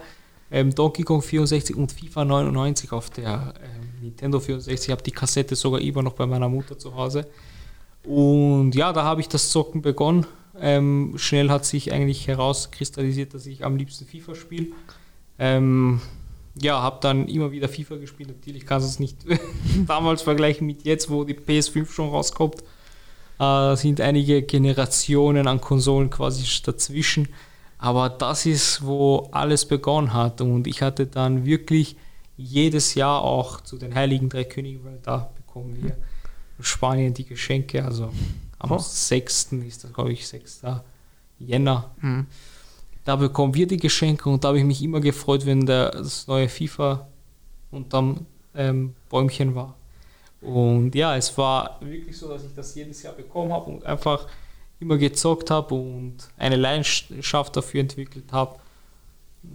ähm, 0.52 0.74
Donkey 0.74 1.04
Kong 1.04 1.22
64 1.22 1.76
und 1.76 1.92
FIFA 1.92 2.26
99 2.26 2.92
auf 2.92 3.10
der 3.10 3.54
ähm, 3.62 4.02
Nintendo 4.02 4.40
64. 4.40 4.88
Ich 4.88 4.92
habe 4.92 5.04
die 5.04 5.12
Kassette 5.12 5.56
sogar 5.56 5.82
immer 5.82 6.02
noch 6.02 6.14
bei 6.14 6.26
meiner 6.26 6.50
Mutter 6.50 6.78
zu 6.78 6.96
Hause. 6.96 7.28
Und 8.04 8.74
ja, 8.74 8.94
da 8.94 9.04
habe 9.04 9.22
ich 9.22 9.28
das 9.28 9.50
Zocken 9.50 9.82
begonnen. 9.82 10.26
Ähm, 10.60 11.14
schnell 11.18 11.50
hat 11.50 11.66
sich 11.66 11.92
eigentlich 11.92 12.28
herauskristallisiert, 12.28 13.34
dass 13.34 13.46
ich 13.46 13.66
am 13.66 13.76
liebsten 13.76 14.06
FIFA 14.06 14.36
spiele. 14.36 14.68
Ähm, 15.38 16.02
ja, 16.60 16.82
habe 16.82 16.98
dann 17.02 17.28
immer 17.28 17.52
wieder 17.52 17.68
FIFA 17.68 17.98
gespielt. 17.98 18.30
Natürlich 18.30 18.66
kann 18.66 18.82
es 18.82 19.00
nicht 19.00 19.18
damals 19.88 20.22
vergleichen 20.22 20.66
mit 20.66 20.84
jetzt, 20.86 21.10
wo 21.10 21.24
die 21.24 21.36
PS5 21.36 21.92
schon 21.92 22.10
rauskommt. 22.10 22.64
Äh, 23.40 23.76
sind 23.76 24.02
einige 24.02 24.42
Generationen 24.42 25.48
an 25.48 25.62
Konsolen 25.62 26.10
quasi 26.10 26.46
dazwischen. 26.64 27.30
Aber 27.78 28.10
das 28.10 28.46
ist, 28.46 28.84
wo 28.84 29.30
alles 29.32 29.66
begonnen 29.66 30.14
hat. 30.14 30.42
Und 30.42 30.66
ich 30.68 30.82
hatte 30.82 31.06
dann 31.06 31.46
wirklich 31.46 31.96
jedes 32.36 32.96
Jahr 32.96 33.22
auch 33.22 33.62
zu 33.62 33.78
den 33.78 33.94
Heiligen 33.94 34.30
Drei 34.30 34.44
Königen, 34.44 34.84
weil 34.84 35.00
da 35.04 35.30
bekommen 35.36 35.76
wir 35.82 35.98
in 36.58 36.64
Spanien 36.64 37.14
die 37.14 37.26
Geschenke. 37.26 37.84
Also 37.84 38.12
am 38.60 38.72
oh. 38.72 38.80
6. 38.80 39.54
ist 39.68 39.84
das, 39.84 39.94
glaube 39.94 40.14
ich, 40.14 40.28
6. 40.28 40.62
Jänner. 41.40 41.92
Mhm. 42.02 42.26
Da 43.06 43.16
bekommen 43.16 43.54
wir 43.54 43.68
die 43.68 43.78
Geschenke 43.78 44.30
und 44.30 44.44
da 44.44 44.50
habe 44.50 44.60
ich 44.60 44.66
mich 44.66 44.84
immer 44.84 45.00
gefreut, 45.00 45.46
wenn 45.46 45.66
der, 45.66 45.92
das 45.92 46.28
neue 46.28 46.50
FIFA 46.50 47.08
unterm 47.72 48.26
ähm, 48.56 48.96
Bäumchen 49.10 49.56
war. 49.56 49.76
Und 50.42 50.94
ja, 50.96 51.16
es 51.16 51.36
war 51.38 51.78
wirklich 51.82 52.18
so, 52.18 52.30
dass 52.30 52.44
ich 52.44 52.54
das 52.54 52.76
jedes 52.76 53.02
Jahr 53.02 53.14
bekommen 53.14 53.52
habe 53.52 53.72
und 53.72 53.86
einfach 53.86 54.28
immer 54.80 54.98
gezockt 54.98 55.50
habe 55.50 55.74
und 55.74 56.18
eine 56.38 56.56
Leidenschaft 56.56 57.56
dafür 57.56 57.82
entwickelt 57.82 58.32
habe. 58.32 58.60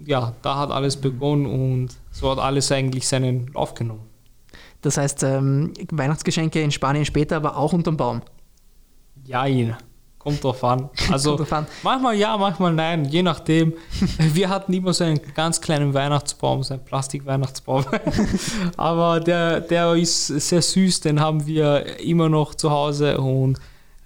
ja, 0.04 0.34
da 0.42 0.58
hat 0.58 0.70
alles 0.70 0.96
begonnen 0.96 1.46
und 1.46 1.90
so 2.10 2.30
hat 2.30 2.38
alles 2.38 2.72
eigentlich 2.72 3.06
seinen 3.06 3.48
Lauf 3.52 3.74
genommen. 3.74 4.08
Das 4.80 4.96
heißt, 4.96 5.22
ähm, 5.22 5.72
Weihnachtsgeschenke 5.90 6.60
in 6.60 6.72
Spanien 6.72 7.04
später, 7.04 7.36
aber 7.36 7.56
auch 7.56 7.72
unterm 7.72 7.96
Baum. 7.96 8.22
Jein. 9.24 9.76
Kommt 10.22 10.44
drauf 10.44 10.62
an. 10.62 10.88
Also 11.11 11.37
drauf 11.37 11.52
an. 11.52 11.66
manchmal 11.82 12.14
ja, 12.16 12.37
manchmal 12.37 12.72
nein, 12.72 13.04
je 13.04 13.22
nachdem. 13.22 13.74
Wir 14.18 14.48
hatten 14.48 14.72
immer 14.72 14.92
so 14.92 15.04
einen 15.04 15.20
ganz 15.35 15.61
kleinen 15.61 15.94
Weihnachtsbaum, 15.94 16.62
so 16.62 16.74
einen 16.74 16.85
Plastik-Weihnachtsbaum. 16.85 17.85
Aber 18.76 19.20
der, 19.20 19.61
der 19.61 19.94
ist 19.94 20.28
sehr 20.28 20.62
süß, 20.62 21.00
den 21.00 21.20
haben 21.20 21.46
wir 21.46 22.00
immer 22.00 22.28
noch 22.28 22.54
zu 22.54 22.70
Hause 22.70 23.18
und 23.18 23.58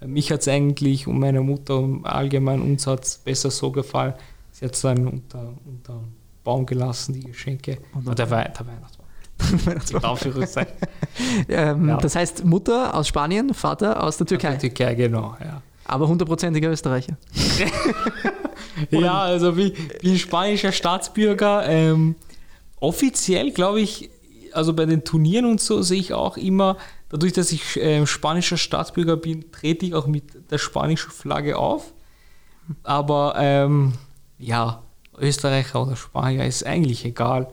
mich 0.05 0.31
hat 0.31 0.41
es 0.41 0.47
eigentlich 0.47 1.07
und 1.07 1.19
meine 1.19 1.41
Mutter 1.41 1.77
und 1.77 2.05
allgemein 2.05 2.61
uns 2.61 2.87
hat 2.87 3.03
es 3.03 3.17
besser 3.17 3.51
so 3.51 3.71
gefallen. 3.71 4.13
Sie 4.51 4.65
hat 4.65 4.73
es 4.73 4.81
dann 4.81 5.07
unter, 5.07 5.53
unter 5.65 6.01
Baum 6.43 6.65
gelassen, 6.65 7.13
die 7.13 7.23
Geschenke. 7.23 7.77
Unter 7.93 8.15
der, 8.15 8.29
Wei 8.31 8.43
der 8.43 8.65
Weihnachtsbaum. 8.65 9.05
ähm, 11.47 11.89
ja. 11.89 11.97
Das 11.97 12.15
heißt 12.15 12.43
Mutter 12.43 12.95
aus 12.95 13.07
Spanien, 13.07 13.53
Vater 13.53 14.03
aus 14.03 14.17
der 14.17 14.25
Türkei. 14.25 14.55
Aus 14.55 14.61
der 14.61 14.73
Türkei, 14.73 14.95
genau, 14.95 15.35
ja. 15.43 15.61
Aber 15.87 16.07
hundertprozentiger 16.07 16.69
Österreicher. 16.69 17.17
ja, 18.91 19.21
also 19.21 19.55
wie, 19.55 19.73
wie 20.01 20.11
ein 20.11 20.17
spanischer 20.19 20.73
Staatsbürger. 20.73 21.67
Ähm, 21.67 22.15
offiziell 22.79 23.51
glaube 23.51 23.79
ich, 23.79 24.09
also 24.51 24.73
bei 24.73 24.85
den 24.85 25.05
Turnieren 25.05 25.45
und 25.45 25.61
so 25.61 25.81
sehe 25.81 25.99
ich 25.99 26.13
auch 26.13 26.35
immer, 26.35 26.77
dadurch, 27.09 27.31
dass 27.33 27.53
ich 27.53 27.77
äh, 27.77 28.05
spanischer 28.05 28.57
Staatsbürger 28.57 29.15
bin, 29.15 29.51
trete 29.51 29.85
ich 29.85 29.95
auch 29.95 30.07
mit 30.07 30.51
der 30.51 30.57
spanischen 30.57 31.11
Flagge 31.11 31.57
auf. 31.57 31.93
Aber 32.83 33.35
ähm, 33.37 33.93
ja, 34.39 34.83
Österreicher 35.17 35.81
oder 35.81 35.95
Spanier 35.95 36.45
ist 36.45 36.65
eigentlich 36.65 37.05
egal. 37.05 37.47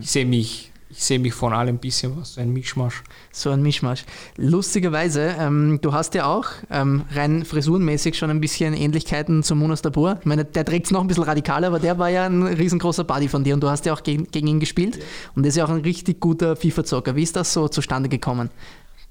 Ich 0.00 0.10
sehe 0.10 0.26
mich 0.26 0.72
ich 0.96 1.02
sehe 1.02 1.18
mich 1.18 1.34
von 1.34 1.52
allem 1.52 1.76
ein 1.76 1.78
bisschen 1.78 2.16
was, 2.16 2.34
so 2.34 2.40
ein 2.40 2.52
Mischmasch. 2.52 3.02
So 3.32 3.50
ein 3.50 3.62
Mischmasch. 3.62 4.04
Lustigerweise, 4.36 5.34
ähm, 5.38 5.80
du 5.82 5.92
hast 5.92 6.14
ja 6.14 6.26
auch 6.26 6.46
ähm, 6.70 7.02
rein 7.12 7.44
frisurenmäßig 7.44 8.16
schon 8.16 8.30
ein 8.30 8.40
bisschen 8.40 8.74
Ähnlichkeiten 8.74 9.42
zum 9.42 9.58
Munas 9.58 9.82
Dabur. 9.82 10.18
Ich 10.20 10.26
meine, 10.26 10.44
der 10.44 10.64
trägt 10.64 10.86
es 10.86 10.92
noch 10.92 11.00
ein 11.00 11.08
bisschen 11.08 11.24
radikaler, 11.24 11.66
aber 11.66 11.80
der 11.80 11.98
war 11.98 12.10
ja 12.10 12.26
ein 12.26 12.44
riesengroßer 12.44 13.02
Buddy 13.02 13.28
von 13.28 13.42
dir 13.42 13.54
und 13.54 13.60
du 13.60 13.68
hast 13.68 13.86
ja 13.86 13.92
auch 13.92 14.04
gegen, 14.04 14.30
gegen 14.30 14.46
ihn 14.46 14.60
gespielt 14.60 14.96
ja. 14.96 15.02
und 15.34 15.44
ist 15.44 15.56
ja 15.56 15.64
auch 15.64 15.70
ein 15.70 15.80
richtig 15.80 16.20
guter 16.20 16.54
FIFA-Zocker. 16.54 17.16
Wie 17.16 17.24
ist 17.24 17.34
das 17.34 17.52
so 17.52 17.66
zustande 17.66 18.08
gekommen? 18.08 18.50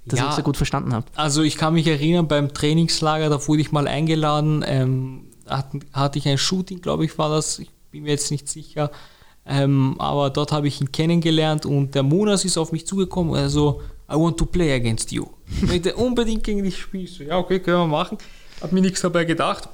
Dass 0.05 0.19
ja, 0.19 0.29
ich 0.29 0.35
so 0.35 0.41
gut 0.41 0.57
verstanden 0.57 0.93
habe. 0.93 1.05
Also 1.15 1.43
ich 1.43 1.57
kann 1.57 1.73
mich 1.73 1.87
erinnern, 1.87 2.27
beim 2.27 2.53
Trainingslager, 2.53 3.29
da 3.29 3.45
wurde 3.47 3.61
ich 3.61 3.71
mal 3.71 3.87
eingeladen, 3.87 4.63
ähm, 4.65 5.25
hatte, 5.47 5.79
hatte 5.91 6.19
ich 6.19 6.27
ein 6.27 6.37
Shooting, 6.37 6.81
glaube 6.81 7.03
ich, 7.03 7.17
war 7.17 7.29
das, 7.29 7.59
ich 7.59 7.69
bin 7.91 8.03
mir 8.03 8.11
jetzt 8.11 8.31
nicht 8.31 8.47
sicher, 8.47 8.89
ähm, 9.45 9.95
aber 9.99 10.29
dort 10.29 10.51
habe 10.51 10.67
ich 10.67 10.79
ihn 10.79 10.91
kennengelernt 10.91 11.65
und 11.65 11.95
der 11.95 12.03
Monas 12.03 12.45
ist 12.45 12.57
auf 12.57 12.71
mich 12.71 12.87
zugekommen. 12.87 13.35
Also, 13.35 13.81
I 14.09 14.15
want 14.15 14.37
to 14.37 14.45
play 14.45 14.73
against 14.73 15.11
you. 15.11 15.27
Ich 15.47 15.63
möchte 15.63 15.95
unbedingt 15.95 16.43
gegen 16.43 16.63
dich 16.63 16.77
spielen. 16.77 17.07
So, 17.07 17.23
ja, 17.23 17.37
okay, 17.37 17.59
können 17.59 17.79
wir 17.79 17.87
machen. 17.87 18.17
Hab 18.61 18.71
mir 18.71 18.81
nichts 18.81 19.01
dabei 19.01 19.25
gedacht. 19.25 19.67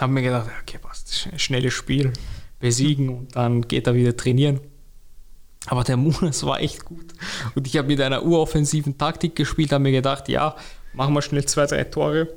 Hab 0.00 0.10
mir 0.10 0.22
gedacht, 0.22 0.48
okay, 0.62 0.78
passt, 0.78 1.28
schnelles 1.36 1.72
Spiel, 1.72 2.12
besiegen 2.60 3.08
und 3.08 3.36
dann 3.36 3.62
geht 3.62 3.86
er 3.86 3.94
wieder 3.94 4.16
trainieren. 4.16 4.60
Aber 5.66 5.84
der 5.84 5.96
Monas 5.96 6.42
war 6.46 6.60
echt 6.60 6.84
gut. 6.84 7.06
Und 7.54 7.66
ich 7.66 7.76
habe 7.76 7.88
mit 7.88 8.00
einer 8.00 8.22
uroffensiven 8.22 8.98
Taktik 8.98 9.34
gespielt, 9.34 9.72
habe 9.72 9.82
mir 9.82 9.92
gedacht, 9.92 10.28
ja, 10.28 10.56
machen 10.92 11.14
wir 11.14 11.22
schnell 11.22 11.44
zwei, 11.46 11.66
drei 11.66 11.84
Tore. 11.84 12.28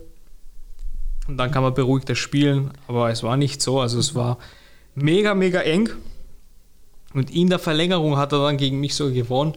Und 1.28 1.38
dann 1.38 1.52
kann 1.52 1.64
man 1.64 1.74
beruhigter 1.74 2.16
spielen. 2.16 2.72
Aber 2.88 3.10
es 3.10 3.24
war 3.24 3.38
nicht 3.38 3.62
so. 3.62 3.80
Also 3.80 4.00
es 4.00 4.16
war 4.16 4.38
mega, 4.96 5.34
mega 5.34 5.62
eng. 5.62 5.90
Und 7.14 7.30
in 7.32 7.50
der 7.50 7.60
Verlängerung 7.60 8.18
hat 8.18 8.32
er 8.32 8.44
dann 8.46 8.58
gegen 8.58 8.80
mich 8.80 8.96
so 8.96 9.12
gewonnen, 9.12 9.54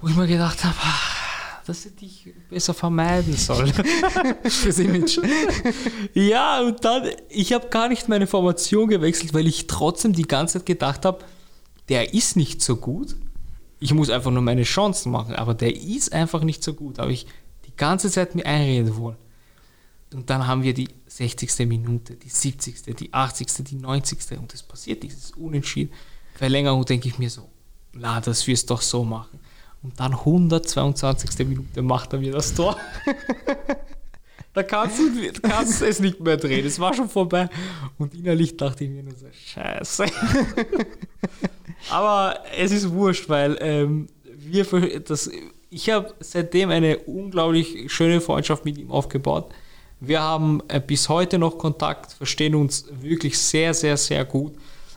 wo 0.00 0.08
ich 0.08 0.16
mir 0.16 0.26
gedacht 0.26 0.64
habe, 0.64 0.76
ah, 0.80 1.22
das 1.66 1.84
hätte 1.84 2.04
ich 2.04 2.32
besser 2.50 2.74
vermeiden 2.74 3.36
sollen. 3.36 3.72
Fürs 4.44 4.78
Image. 4.80 5.18
ja, 6.14 6.60
und 6.60 6.84
dann, 6.84 7.08
ich 7.28 7.52
habe 7.52 7.68
gar 7.68 7.88
nicht 7.88 8.08
meine 8.08 8.26
Formation 8.26 8.88
gewechselt, 8.88 9.32
weil 9.32 9.46
ich 9.46 9.68
trotzdem 9.68 10.12
die 10.12 10.26
ganze 10.26 10.58
Zeit 10.58 10.66
gedacht 10.66 11.04
habe, 11.04 11.24
der 11.88 12.14
ist 12.14 12.36
nicht 12.36 12.62
so 12.62 12.76
gut. 12.76 13.14
Ich 13.78 13.94
muss 13.94 14.10
einfach 14.10 14.30
nur 14.30 14.42
meine 14.42 14.62
Chancen 14.64 15.12
machen, 15.12 15.34
aber 15.34 15.54
der 15.54 15.74
ist 15.74 16.12
einfach 16.12 16.42
nicht 16.42 16.62
so 16.62 16.74
gut. 16.74 16.98
Habe 16.98 17.12
ich 17.12 17.26
die 17.66 17.76
ganze 17.76 18.10
Zeit 18.10 18.34
mir 18.34 18.46
einreden 18.46 18.96
wollen. 18.96 19.16
Und 20.12 20.28
dann 20.30 20.46
haben 20.46 20.62
wir 20.62 20.74
die 20.74 20.88
60. 21.06 21.66
Minute, 21.66 22.16
die 22.16 22.28
70., 22.28 22.96
die 22.96 23.12
80., 23.12 23.64
die 23.64 23.76
90. 23.76 24.38
und 24.38 24.52
es 24.52 24.62
passiert 24.62 25.02
dieses 25.02 25.30
Unentschieden. 25.32 25.92
Verlängerung 26.42 26.84
denke 26.84 27.06
ich 27.06 27.20
mir 27.20 27.30
so, 27.30 27.48
na, 27.92 28.20
das 28.20 28.48
wirst 28.48 28.68
du 28.68 28.74
doch 28.74 28.82
so 28.82 29.04
machen. 29.04 29.38
Und 29.80 30.00
dann 30.00 30.12
122. 30.12 31.46
Minute 31.46 31.82
macht 31.82 32.12
er 32.12 32.18
mir 32.18 32.32
das 32.32 32.52
Tor. 32.52 32.76
da 34.52 34.64
kannst 34.64 34.98
du 34.98 35.40
kannst 35.40 35.82
es 35.82 36.00
nicht 36.00 36.18
mehr 36.18 36.36
drehen. 36.36 36.66
Es 36.66 36.80
war 36.80 36.94
schon 36.94 37.08
vorbei. 37.08 37.48
Und 37.96 38.12
innerlich 38.14 38.56
dachte 38.56 38.82
ich 38.82 38.90
mir 38.90 39.04
nur 39.04 39.14
so, 39.14 39.26
scheiße. 39.30 40.06
Aber 41.90 42.40
es 42.58 42.72
ist 42.72 42.90
wurscht, 42.90 43.28
weil 43.28 43.56
ähm, 43.60 44.08
wir, 44.24 44.64
das, 44.98 45.30
ich 45.70 45.90
habe 45.90 46.12
seitdem 46.18 46.70
eine 46.70 46.98
unglaublich 46.98 47.92
schöne 47.92 48.20
Freundschaft 48.20 48.64
mit 48.64 48.78
ihm 48.78 48.90
aufgebaut. 48.90 49.54
Wir 50.00 50.20
haben 50.20 50.60
äh, 50.66 50.80
bis 50.80 51.08
heute 51.08 51.38
noch 51.38 51.56
Kontakt, 51.56 52.14
verstehen 52.14 52.56
uns 52.56 52.86
wirklich 53.00 53.38
sehr, 53.38 53.74
sehr, 53.74 53.96
sehr 53.96 54.24
gut 54.24 54.54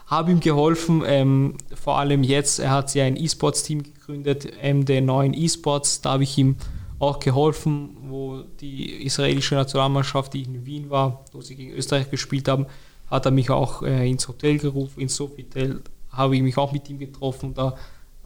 habe 0.07 0.31
ihm 0.31 0.39
geholfen, 0.39 1.03
ähm, 1.05 1.55
vor 1.73 1.97
allem 1.97 2.23
jetzt, 2.23 2.59
er 2.59 2.71
hat 2.71 2.93
ja 2.93 3.05
ein 3.05 3.17
E-Sports-Team 3.17 3.83
gegründet, 3.83 4.47
MD9 4.61 5.33
E-Sports, 5.33 6.01
da 6.01 6.13
habe 6.13 6.23
ich 6.23 6.37
ihm 6.37 6.57
auch 6.99 7.19
geholfen, 7.19 7.97
wo 8.07 8.43
die 8.59 9.03
israelische 9.03 9.55
Nationalmannschaft, 9.55 10.33
die 10.33 10.43
in 10.43 10.65
Wien 10.65 10.89
war, 10.89 11.25
wo 11.31 11.41
sie 11.41 11.55
gegen 11.55 11.73
Österreich 11.73 12.09
gespielt 12.09 12.47
haben, 12.47 12.67
hat 13.09 13.25
er 13.25 13.31
mich 13.31 13.49
auch 13.49 13.81
äh, 13.81 14.09
ins 14.09 14.27
Hotel 14.27 14.57
gerufen, 14.59 15.01
ins 15.01 15.15
Sofitel, 15.15 15.81
habe 16.11 16.35
ich 16.35 16.41
mich 16.41 16.57
auch 16.57 16.71
mit 16.71 16.89
ihm 16.89 16.99
getroffen, 16.99 17.53
da 17.53 17.75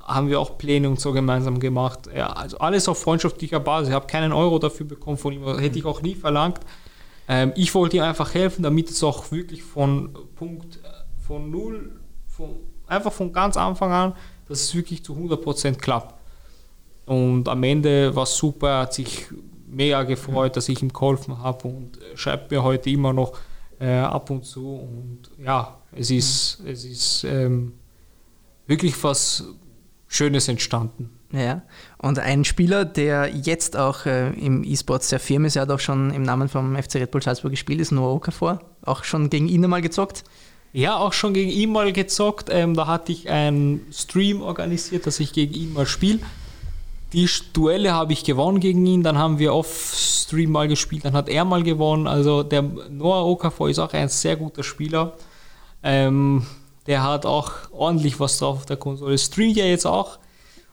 haben 0.04 0.28
wir 0.28 0.40
auch 0.40 0.58
Pläne 0.58 0.90
und 0.90 1.00
so 1.00 1.12
gemeinsam 1.14 1.60
gemacht. 1.60 2.10
Ja, 2.16 2.28
also 2.28 2.58
alles 2.58 2.88
auf 2.88 3.00
freundschaftlicher 3.00 3.60
Basis. 3.60 3.90
Ich 3.90 3.96
habe 3.96 4.08
keinen 4.08 4.34
Euro 4.34 4.58
dafür 4.58 4.88
bekommen 4.88 5.18
von 5.18 5.34
ihm, 5.34 5.46
hätte 5.60 5.78
ich 5.78 5.86
auch 5.86 6.02
nie 6.02 6.16
verlangt. 6.16 6.60
Ähm, 7.28 7.54
ich 7.56 7.74
wollte 7.76 7.98
ihm 7.98 8.04
einfach 8.04 8.34
helfen, 8.34 8.64
damit 8.64 8.90
es 8.90 9.04
auch 9.04 9.32
wirklich 9.32 9.64
von 9.64 10.10
Punkt 10.36 10.80
von 11.30 11.52
null, 11.52 11.92
von, 12.26 12.56
einfach 12.88 13.14
von 13.14 13.32
ganz 13.32 13.56
Anfang 13.56 13.92
an, 13.92 14.14
dass 14.48 14.62
es 14.62 14.74
wirklich 14.74 15.04
zu 15.04 15.14
100% 15.14 15.76
klappt. 15.76 16.16
Und 17.06 17.48
am 17.48 17.62
Ende 17.62 18.16
war 18.16 18.24
es 18.24 18.36
super, 18.36 18.70
er 18.70 18.80
hat 18.82 18.96
sich 18.96 19.28
mega 19.68 20.02
gefreut, 20.02 20.58
dass 20.58 20.68
ich 20.70 20.82
ihm 20.82 20.92
geholfen 20.92 21.38
habe 21.38 21.68
und 21.68 22.00
schreibt 22.16 22.50
mir 22.50 22.64
heute 22.64 22.90
immer 22.90 23.14
noch 23.14 23.34
äh, 23.80 24.00
ab 24.00 24.32
und 24.32 24.44
zu. 24.44 24.74
Und 24.74 25.30
ja, 25.38 25.78
es 25.92 26.10
ist, 26.10 26.62
es 26.66 26.84
ist 26.84 27.24
ähm, 27.26 27.74
wirklich 28.66 29.02
was 29.04 29.44
Schönes 30.08 30.48
entstanden. 30.48 31.12
Ja, 31.32 31.62
und 32.00 32.18
ein 32.18 32.44
Spieler, 32.44 32.86
der 32.86 33.30
jetzt 33.36 33.78
auch 33.78 34.08
äh, 34.08 34.32
im 34.32 34.64
E-Sport 34.64 35.04
sehr 35.04 35.20
firm 35.20 35.46
ist, 35.46 35.58
er 35.58 35.62
hat 35.62 35.70
auch 35.70 35.80
schon 35.80 36.12
im 36.12 36.24
Namen 36.24 36.50
vom 36.50 36.76
FC 36.76 36.96
Red 36.96 37.12
Bull 37.12 37.22
Salzburg 37.22 37.52
gespielt, 37.52 37.82
ist 37.82 37.92
Noah 37.92 38.16
Okafor, 38.16 38.62
auch 38.82 39.04
schon 39.04 39.30
gegen 39.30 39.48
ihn 39.48 39.64
einmal 39.64 39.84
gezockt. 39.84 40.24
Ja, 40.72 40.98
auch 40.98 41.14
schon 41.14 41.34
gegen 41.34 41.50
ihn 41.50 41.72
mal 41.72 41.92
gezockt. 41.92 42.50
Ähm, 42.52 42.76
da 42.76 42.86
hatte 42.86 43.12
ich 43.12 43.30
einen 43.30 43.86
Stream 43.92 44.42
organisiert, 44.42 45.08
dass 45.08 45.20
ich 45.20 45.34
gegen 45.34 45.54
ihn 45.54 45.74
mal 45.74 45.88
spiele. 45.88 46.20
Die 47.14 47.28
Duelle 47.54 47.94
habe 47.94 48.14
ich 48.14 48.24
gewonnen 48.24 48.60
gegen 48.60 48.86
ihn, 48.86 49.02
dann 49.02 49.18
haben 49.18 49.40
wir 49.40 49.56
off-Stream 49.56 50.52
mal 50.52 50.68
gespielt, 50.68 51.06
dann 51.06 51.14
hat 51.14 51.28
er 51.28 51.44
mal 51.44 51.64
gewonnen. 51.64 52.06
Also 52.06 52.44
der 52.44 52.62
Noah 52.62 53.26
Okafor 53.26 53.68
ist 53.68 53.80
auch 53.80 53.94
ein 53.94 54.10
sehr 54.10 54.36
guter 54.36 54.62
Spieler. 54.62 55.14
Ähm, 55.82 56.46
der 56.86 57.02
hat 57.04 57.26
auch 57.26 57.52
ordentlich 57.72 58.20
was 58.20 58.38
drauf 58.38 58.58
auf 58.58 58.66
der 58.68 58.78
Konsole. 58.78 59.18
Streamt 59.18 59.58
ja 59.58 59.66
jetzt 59.66 59.88
auch. 59.88 60.20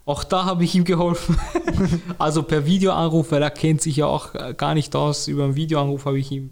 Auch 0.04 0.24
da 0.24 0.44
habe 0.44 0.62
ich 0.62 0.74
ihm 0.74 0.85
geholfen. 0.85 1.38
also 2.18 2.42
per 2.42 2.66
Videoanruf, 2.66 3.32
weil 3.32 3.42
er 3.42 3.50
kennt 3.50 3.80
sich 3.80 3.96
ja 3.96 4.06
auch 4.06 4.35
gar 4.56 4.74
nicht 4.74 4.94
aus. 4.94 5.28
Über 5.28 5.44
einen 5.44 5.56
Videoanruf 5.56 6.04
habe 6.04 6.18
ich 6.18 6.30
ihm 6.30 6.50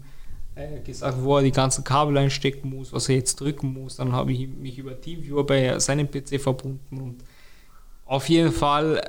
äh, 0.55 0.79
gesagt, 0.79 1.17
wo 1.21 1.37
er 1.37 1.43
die 1.43 1.51
ganzen 1.51 1.83
Kabel 1.83 2.17
einstecken 2.17 2.69
muss, 2.69 2.93
was 2.93 3.09
er 3.09 3.15
jetzt 3.15 3.39
drücken 3.39 3.73
muss. 3.73 3.97
Dann 3.97 4.13
habe 4.13 4.31
ich 4.31 4.47
mich 4.47 4.77
über 4.77 4.99
Teamviewer 4.99 5.45
bei 5.45 5.77
seinem 5.79 6.09
PC 6.09 6.39
verbunden 6.39 7.01
und 7.01 7.23
auf 8.05 8.29
jeden 8.29 8.51
Fall 8.51 8.97
äh, 8.97 9.03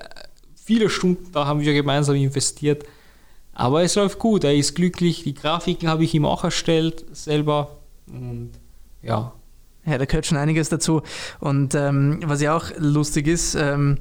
viele 0.54 0.90
Stunden 0.90 1.30
da 1.32 1.46
haben 1.46 1.60
wir 1.60 1.72
gemeinsam 1.72 2.16
investiert. 2.16 2.84
Aber 3.52 3.82
es 3.82 3.94
läuft 3.94 4.18
gut, 4.18 4.44
er 4.44 4.54
ist 4.54 4.74
glücklich. 4.74 5.22
Die 5.22 5.34
Grafiken 5.34 5.88
habe 5.88 6.04
ich 6.04 6.12
ihm 6.14 6.26
auch 6.26 6.44
erstellt 6.44 7.04
selber 7.12 7.78
und 8.06 8.50
ja. 9.02 9.32
Ja, 9.86 9.98
da 9.98 10.04
gehört 10.04 10.26
schon 10.26 10.36
einiges 10.36 10.68
dazu. 10.68 11.02
Und 11.38 11.74
ähm, 11.76 12.20
was 12.24 12.42
ja 12.42 12.56
auch 12.56 12.70
lustig 12.76 13.28
ist, 13.28 13.54
ähm, 13.54 13.98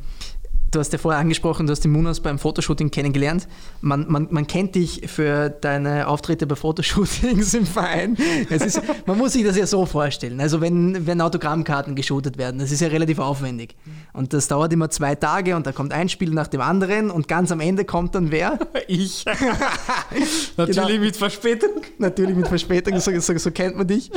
Du 0.71 0.79
hast 0.79 0.91
ja 0.91 0.99
vorher 0.99 1.21
angesprochen, 1.21 1.67
du 1.67 1.71
hast 1.71 1.81
die 1.81 1.87
Munas 1.87 2.19
beim 2.19 2.37
Fotoshooting 2.37 2.91
kennengelernt. 2.91 3.47
Man, 3.81 4.05
man, 4.09 4.27
man 4.29 4.45
kennt 4.45 4.75
dich 4.75 5.03
für 5.07 5.49
deine 5.49 6.07
Auftritte 6.07 6.47
bei 6.47 6.55
Fotoshootings 6.55 7.53
im 7.53 7.65
Verein. 7.65 8.17
Ist, 8.49 8.81
man 9.05 9.17
muss 9.17 9.33
sich 9.33 9.45
das 9.45 9.57
ja 9.57 9.67
so 9.67 9.85
vorstellen. 9.85 10.41
Also 10.41 10.59
wenn, 10.59 11.07
wenn 11.07 11.21
Autogrammkarten 11.21 11.95
geshootet 11.95 12.37
werden, 12.37 12.59
das 12.59 12.71
ist 12.71 12.81
ja 12.81 12.89
relativ 12.89 13.19
aufwendig. 13.19 13.75
Und 14.11 14.33
das 14.33 14.47
dauert 14.47 14.73
immer 14.73 14.89
zwei 14.89 15.15
Tage 15.15 15.55
und 15.55 15.65
da 15.65 15.71
kommt 15.71 15.93
ein 15.93 16.09
Spiel 16.09 16.31
nach 16.31 16.47
dem 16.47 16.61
anderen 16.61 17.09
und 17.09 17.27
ganz 17.27 17.51
am 17.51 17.61
Ende 17.61 17.85
kommt 17.85 18.15
dann 18.15 18.31
wer? 18.31 18.59
Ich. 18.87 19.25
Natürlich 20.57 20.87
genau. 20.87 20.99
mit 20.99 21.15
Verspätung. 21.15 21.69
Natürlich 21.97 22.35
mit 22.35 22.47
Verspätung, 22.47 22.99
so, 22.99 23.17
so, 23.19 23.37
so 23.37 23.51
kennt 23.51 23.77
man 23.77 23.87
dich. 23.87 24.11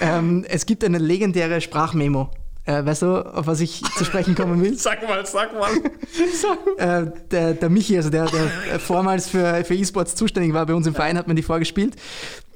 ähm, 0.00 0.44
es 0.48 0.66
gibt 0.66 0.84
eine 0.84 0.98
legendäre 0.98 1.60
Sprachmemo 1.60 2.30
äh, 2.66 2.84
weißt 2.84 3.02
du, 3.02 3.34
auf 3.34 3.46
was 3.46 3.60
ich 3.60 3.82
zu 3.96 4.04
sprechen 4.04 4.34
kommen 4.34 4.60
will? 4.60 4.74
sag 4.78 5.06
mal, 5.06 5.24
sag 5.24 5.54
mal. 5.54 5.70
äh, 6.76 7.10
der, 7.30 7.54
der 7.54 7.70
Michi, 7.70 7.96
also 7.96 8.10
der, 8.10 8.26
der 8.26 8.80
vormals 8.80 9.28
für, 9.28 9.64
für 9.64 9.74
E-Sports 9.74 10.14
zuständig 10.16 10.52
war 10.52 10.66
bei 10.66 10.74
uns 10.74 10.86
im 10.86 10.94
Verein, 10.94 11.16
hat 11.16 11.28
mir 11.28 11.34
die 11.34 11.42
vorgespielt. 11.42 11.96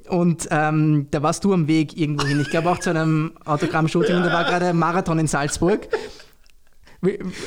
Und 0.09 0.49
ähm, 0.51 1.07
da 1.11 1.23
warst 1.23 1.45
du 1.45 1.53
am 1.53 1.67
Weg 1.67 1.97
irgendwo 1.97 2.25
hin. 2.25 2.41
Ich 2.41 2.49
glaube 2.49 2.69
auch 2.69 2.79
zu 2.79 2.89
einem 2.89 3.31
Autogramm-Shooting 3.45 4.17
und 4.17 4.23
da 4.23 4.33
war 4.33 4.43
gerade 4.43 4.73
Marathon 4.73 5.17
in 5.19 5.27
Salzburg. 5.27 5.87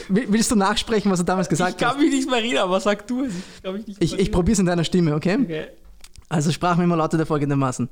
Willst 0.09 0.51
du 0.51 0.57
nachsprechen, 0.57 1.13
was 1.13 1.19
du 1.21 1.25
damals 1.25 1.49
gesagt 1.49 1.75
hast? 1.75 1.81
Ich 1.81 1.87
kann 1.87 2.01
mich 2.01 2.13
nicht 2.13 2.29
mehr 2.29 2.43
reden, 2.43 2.59
aber 2.59 2.81
sag 2.81 3.07
du 3.07 3.25
es. 3.25 3.35
Ich, 3.87 4.01
ich, 4.01 4.19
ich 4.19 4.33
probiere 4.33 4.55
es 4.55 4.59
in 4.59 4.67
deiner 4.67 4.83
Stimme, 4.83 5.15
okay? 5.15 5.39
okay. 5.41 5.67
Also 6.31 6.51
sprach 6.51 6.77
mir 6.77 6.87
mal 6.87 6.97
lauter 6.97 7.25
folgendermaßen. 7.27 7.89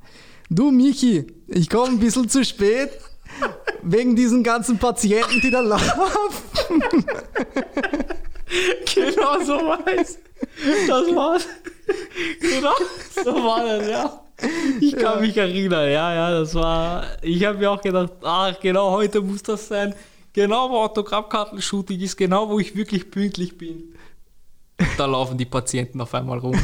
Du 0.48 0.70
Michi, 0.70 1.26
ich 1.46 1.68
komme 1.68 1.92
ein 1.92 1.98
bisschen 1.98 2.28
zu 2.28 2.44
spät, 2.44 2.90
Wegen 3.82 4.14
diesen 4.14 4.42
ganzen 4.42 4.78
Patienten, 4.78 5.40
die 5.40 5.50
da 5.50 5.60
laufen. 5.60 6.82
genau 8.94 9.40
so 9.40 9.54
weiß. 9.54 10.18
Das 10.86 11.14
war's. 11.14 11.46
Genau 12.40 12.74
so 13.24 13.34
war 13.34 13.64
das, 13.64 13.88
ja. 13.88 14.20
Ich 14.80 14.92
kann 14.96 15.16
ja. 15.16 15.20
mich 15.20 15.36
erinnern, 15.36 15.90
ja, 15.90 16.14
ja, 16.14 16.30
das 16.30 16.54
war. 16.54 17.04
Ich 17.22 17.44
habe 17.44 17.58
mir 17.58 17.70
auch 17.70 17.80
gedacht, 17.80 18.12
ach, 18.22 18.58
genau 18.60 18.90
heute 18.92 19.20
muss 19.20 19.42
das 19.42 19.68
sein. 19.68 19.94
Genau, 20.32 20.70
wo 20.70 20.78
Autogrammkartenshooting 20.78 22.00
ist, 22.00 22.16
genau, 22.16 22.48
wo 22.48 22.58
ich 22.58 22.74
wirklich 22.74 23.10
pünktlich 23.10 23.58
bin. 23.58 23.94
Da 24.96 25.06
laufen 25.06 25.36
die 25.36 25.44
Patienten 25.44 26.00
auf 26.00 26.14
einmal 26.14 26.38
rum. 26.38 26.58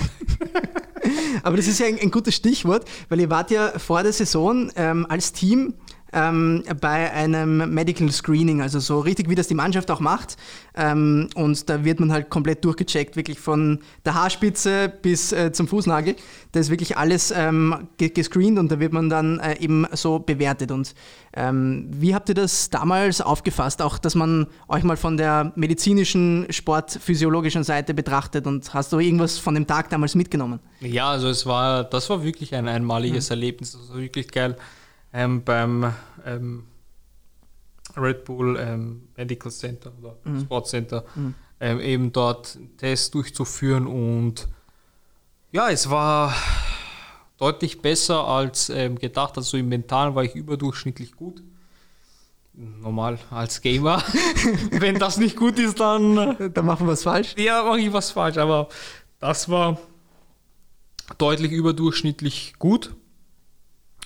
Aber 1.42 1.57
das 1.57 1.68
ist 1.68 1.78
ja 1.78 1.87
ein, 1.87 1.98
ein, 2.00 2.11
gutes 2.11 2.35
Stichwort, 2.35 2.85
weil 3.09 3.20
ihr 3.20 3.31
wart 3.31 3.50
ja 3.50 3.78
vor 3.78 4.02
der 4.02 4.12
Saison 4.12 4.70
ähm, 4.74 5.07
als 5.09 5.33
Team 5.33 5.74
ähm, 6.12 6.62
bei 6.81 7.12
einem 7.12 7.73
Medical 7.73 8.11
Screening, 8.11 8.62
also 8.62 8.79
so 8.81 9.01
richtig 9.01 9.29
wie 9.29 9.35
das 9.35 9.49
die 9.49 9.55
Mannschaft 9.55 9.90
auch 9.90 10.01
macht. 10.01 10.37
Ähm, 10.75 11.29
und 11.35 11.68
da 11.68 11.85
wird 11.85 12.01
man 12.01 12.12
halt 12.12 12.31
komplett 12.31 12.64
durchgecheckt, 12.64 13.16
wirklich 13.16 13.38
von 13.38 13.81
der 14.05 14.14
Haarspitze 14.14 14.92
bis 15.03 15.33
äh, 15.33 15.53
zum 15.53 15.68
Fußnagel. 15.68 16.16
Da 16.53 16.61
ist 16.61 16.71
wirklich 16.71 16.97
alles 16.97 17.31
ähm, 17.31 17.88
gescreent 17.99 18.59
und 18.59 18.71
da 18.71 18.81
wird 18.81 18.92
man 18.92 19.11
dann 19.11 19.38
äh, 19.40 19.59
eben 19.59 19.87
so 19.92 20.18
bewertet. 20.18 20.71
Und 20.71 20.94
ähm, 21.35 21.88
wie 21.90 22.14
habt 22.14 22.29
ihr 22.29 22.35
das 22.35 22.71
damals 22.71 23.21
aufgefasst, 23.21 23.83
auch 23.83 23.99
dass 23.99 24.14
man 24.14 24.47
euch 24.68 24.85
mal 24.85 24.97
von 24.97 25.16
der 25.16 25.53
medizinischen, 25.57 26.47
sportphysiologischen 26.51 27.64
Seite 27.64 27.92
betrachtet 27.92 28.47
und 28.47 28.73
hast 28.73 28.92
du 28.92 28.99
irgendwas 28.99 29.38
von 29.38 29.55
dem 29.55 29.66
Tag 29.66 29.90
damals 29.90 30.14
mitgenommen? 30.14 30.61
Ja, 30.81 31.11
also 31.11 31.29
es 31.29 31.44
war, 31.44 31.85
das 31.85 32.09
war 32.09 32.25
wirklich 32.25 32.55
ein 32.55 32.68
einmaliges 32.68 33.29
mhm. 33.29 33.35
Erlebnis, 33.35 33.73
das 33.73 33.90
war 33.90 33.99
wirklich 34.01 34.31
geil 34.31 34.57
ähm, 35.12 35.42
beim 35.44 35.92
ähm, 36.25 36.64
Red 37.97 38.25
Bull 38.25 38.59
ähm, 38.61 39.09
Medical 39.16 39.51
Center 39.51 39.92
oder 40.01 40.16
mhm. 40.25 40.40
Sport 40.40 40.68
Center 40.68 41.05
mhm. 41.14 41.35
Ähm, 41.61 41.81
eben 41.81 42.12
dort 42.12 42.55
einen 42.55 42.77
Test 42.77 43.14
durchzuführen 43.14 43.88
und 43.88 44.47
ja, 45.51 45.71
es 45.71 45.90
war 45.90 46.33
deutlich 47.37 47.81
besser 47.81 48.29
als 48.29 48.68
ähm, 48.71 48.97
gedacht. 48.97 49.37
Also 49.37 49.57
im 49.57 49.68
Mentalen 49.68 50.14
war 50.14 50.23
ich 50.23 50.35
überdurchschnittlich 50.35 51.16
gut. 51.16 51.42
Normal 52.53 53.18
als 53.31 53.61
Gamer. 53.61 54.03
Wenn 54.71 54.99
das 54.99 55.16
nicht 55.18 55.37
gut 55.37 55.59
ist, 55.59 55.81
dann. 55.81 56.53
Dann 56.53 56.66
machen 56.66 56.87
wir 56.87 56.92
was 56.92 57.05
falsch. 57.05 57.35
Ja, 57.38 57.62
mache 57.62 57.81
ich 57.81 57.92
was 57.92 58.11
falsch. 58.11 58.37
Aber 58.37 58.68
das 59.21 59.49
war 59.49 59.79
deutlich 61.18 61.53
überdurchschnittlich 61.53 62.55
gut. 62.59 62.94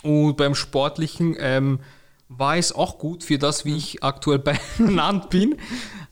Und 0.03 0.37
beim 0.37 0.55
Sportlichen 0.55 1.37
ähm, 1.39 1.81
war 2.29 2.57
es 2.57 2.73
auch 2.73 2.99
gut 2.99 3.25
für 3.25 3.39
das, 3.39 3.65
wie 3.65 3.77
ich 3.77 4.03
aktuell 4.03 4.43
benannt 4.79 5.31
bin. 5.31 5.57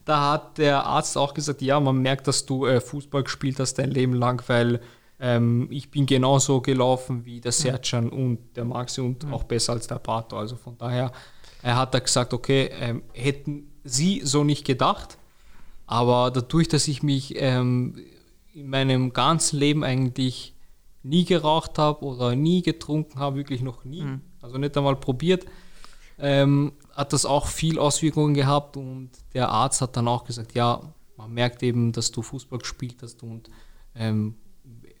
Da 0.05 0.31
hat 0.31 0.57
der 0.57 0.85
Arzt 0.85 1.17
auch 1.17 1.33
gesagt, 1.33 1.61
ja, 1.61 1.79
man 1.79 1.97
merkt, 1.97 2.27
dass 2.27 2.45
du 2.45 2.65
äh, 2.65 2.81
Fußball 2.81 3.23
gespielt 3.23 3.59
hast 3.59 3.75
dein 3.75 3.91
Leben 3.91 4.13
lang, 4.13 4.43
weil 4.47 4.81
ähm, 5.19 5.67
ich 5.69 5.91
bin 5.91 6.05
genauso 6.05 6.61
gelaufen 6.61 7.25
wie 7.25 7.41
der 7.41 7.51
Sercan 7.51 8.09
und 8.09 8.39
der 8.55 8.65
Maxi 8.65 9.01
und 9.01 9.25
auch 9.31 9.43
besser 9.43 9.73
als 9.73 9.87
der 9.87 9.99
Pato. 9.99 10.37
Also 10.37 10.55
von 10.55 10.77
daher 10.77 11.11
er 11.61 11.77
hat 11.77 11.93
er 11.93 12.01
gesagt, 12.01 12.33
okay, 12.33 12.69
ähm, 12.79 13.03
hätten 13.13 13.71
sie 13.83 14.21
so 14.23 14.43
nicht 14.43 14.65
gedacht, 14.65 15.17
aber 15.85 16.31
dadurch, 16.31 16.67
dass 16.67 16.87
ich 16.87 17.03
mich 17.03 17.35
ähm, 17.37 17.99
in 18.53 18.69
meinem 18.69 19.13
ganzen 19.13 19.59
Leben 19.59 19.83
eigentlich 19.83 20.53
nie 21.03 21.25
geraucht 21.25 21.77
habe 21.77 22.05
oder 22.05 22.35
nie 22.35 22.61
getrunken 22.61 23.19
habe, 23.19 23.37
wirklich 23.37 23.61
noch 23.61 23.83
nie, 23.83 24.03
mhm. 24.03 24.21
also 24.41 24.57
nicht 24.57 24.77
einmal 24.77 24.95
probiert, 24.95 25.45
ähm, 26.19 26.73
hat 26.93 27.13
das 27.13 27.25
auch 27.25 27.47
viel 27.47 27.79
Auswirkungen 27.79 28.33
gehabt 28.33 28.77
und 28.77 29.09
der 29.33 29.49
Arzt 29.49 29.81
hat 29.81 29.97
dann 29.97 30.07
auch 30.07 30.23
gesagt, 30.23 30.53
ja, 30.53 30.81
man 31.17 31.33
merkt 31.33 31.63
eben, 31.63 31.91
dass 31.91 32.11
du 32.11 32.21
Fußball 32.21 32.59
gespielt 32.59 32.97
hast 33.01 33.23
und 33.23 33.49
ähm, 33.95 34.35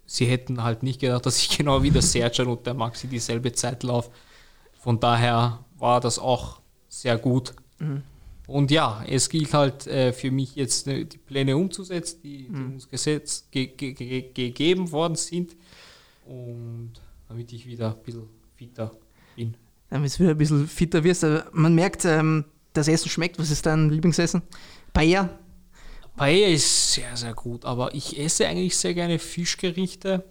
sie 0.05 0.25
hätten 0.25 0.63
halt 0.63 0.83
nicht 0.83 0.99
gedacht, 0.99 1.25
dass 1.25 1.39
ich 1.39 1.57
genau 1.57 1.83
wie 1.83 1.91
der 1.91 2.01
Serjan 2.01 2.47
und 2.47 2.65
der 2.65 2.73
Maxi 2.73 3.07
dieselbe 3.07 3.51
Zeit 3.53 3.83
laufe. 3.83 4.11
Von 4.79 4.99
daher 4.99 5.63
war 5.77 5.99
das 5.99 6.17
auch 6.17 6.61
sehr 6.89 7.17
gut. 7.17 7.53
Mhm. 7.79 8.03
Und 8.47 8.71
ja, 8.71 9.03
es 9.07 9.29
gilt 9.29 9.53
halt 9.53 9.87
äh, 9.87 10.11
für 10.11 10.31
mich 10.31 10.55
jetzt 10.55 10.87
äh, 10.87 11.05
die 11.05 11.17
Pläne 11.17 11.55
umzusetzen, 11.55 12.19
die, 12.23 12.47
die 12.47 12.49
mhm. 12.49 12.73
uns 12.73 12.89
gesetzt, 12.89 13.51
ge 13.51 13.67
ge 13.67 13.93
ge 13.93 14.21
gegeben 14.33 14.91
worden 14.91 15.15
sind 15.15 15.55
und 16.31 16.93
damit 17.27 17.51
ich 17.51 17.65
wieder 17.65 17.91
ein 17.91 18.03
bisschen 18.03 18.27
fitter 18.55 18.91
bin. 19.35 19.55
Damit 19.89 20.13
du 20.13 20.19
wieder 20.19 20.31
ein 20.31 20.37
bisschen 20.37 20.67
fitter 20.67 21.03
wirst. 21.03 21.25
Man 21.51 21.75
merkt, 21.75 22.05
ähm, 22.05 22.45
das 22.73 22.87
Essen 22.87 23.09
schmeckt. 23.09 23.37
Was 23.37 23.51
ist 23.51 23.65
dein 23.65 23.89
Lieblingsessen? 23.89 24.41
Paella? 24.93 25.29
Paella 26.15 26.47
ist 26.47 26.93
sehr, 26.93 27.15
sehr 27.17 27.33
gut, 27.33 27.65
aber 27.65 27.93
ich 27.93 28.17
esse 28.17 28.47
eigentlich 28.47 28.77
sehr 28.77 28.93
gerne 28.93 29.19
Fischgerichte. 29.19 30.23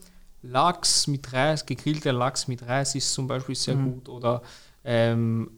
Lachs 0.43 1.07
mit 1.07 1.31
Reis, 1.35 1.67
gegrillter 1.67 2.15
Lachs 2.15 2.49
mit 2.49 2.67
Reis 2.67 2.95
ist 2.95 3.13
zum 3.13 3.27
Beispiel 3.27 3.55
sehr 3.55 3.77
mhm. 3.77 3.93
gut. 3.93 4.09
Oder 4.09 4.43
ähm, 4.85 5.51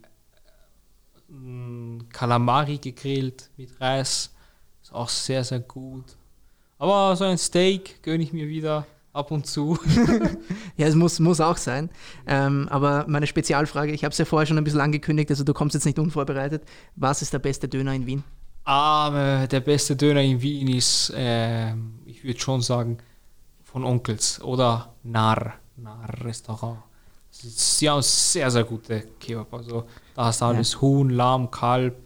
Kalamari 2.13 2.79
gegrillt 2.79 3.49
mit 3.57 3.81
Reis 3.81 4.33
ist 4.83 4.93
auch 4.93 5.09
sehr, 5.09 5.45
sehr 5.45 5.61
gut. 5.61 6.17
Aber 6.79 7.15
so 7.15 7.25
ein 7.25 7.39
Steak 7.39 8.03
gönne 8.03 8.25
ich 8.25 8.33
mir 8.33 8.49
wieder 8.49 8.87
ab 9.13 9.31
und 9.31 9.47
zu. 9.47 9.79
ja, 10.77 10.87
es 10.87 10.95
muss, 10.95 11.21
muss 11.21 11.41
auch 11.41 11.57
sein. 11.57 11.91
Ähm, 12.27 12.69
aber 12.71 13.05
meine 13.09 13.27
Spezialfrage, 13.27 13.93
ich 13.93 14.05
habe 14.05 14.13
es 14.13 14.19
ja 14.19 14.25
vorher 14.25 14.47
schon 14.47 14.59
ein 14.59 14.65
bisschen 14.65 14.81
angekündigt, 14.81 15.31
also 15.31 15.45
du 15.45 15.53
kommst 15.53 15.75
jetzt 15.75 15.85
nicht 15.85 15.99
unvorbereitet. 15.99 16.65
Was 16.97 17.23
ist 17.23 17.33
der 17.33 17.39
beste 17.39 17.69
Döner 17.69 17.95
in 17.95 18.07
Wien? 18.07 18.25
Ah, 18.65 19.47
der 19.47 19.61
beste 19.61 19.97
Döner 19.97 20.23
in 20.23 20.41
Wien 20.41 20.69
ist, 20.69 21.11
äh, 21.11 21.73
ich 22.07 22.23
würde 22.23 22.39
schon 22.39 22.61
sagen, 22.61 22.99
von 23.65 23.85
Onkels 23.85 24.41
oder 24.43 24.93
Narr, 25.03 25.55
Narr 25.77 26.25
Restaurant. 26.25 26.79
Sie 27.31 27.89
haben 27.89 28.03
sehr, 28.03 28.51
sehr 28.51 28.65
gute 28.65 29.01
Kebab. 29.19 29.53
Also 29.55 29.85
da 30.15 30.27
hast 30.27 30.43
du 30.43 30.45
alles 30.45 30.75
ja. 30.75 30.81
Huhn, 30.83 31.11
Lamm, 31.11 31.51
Kalb, 31.51 31.97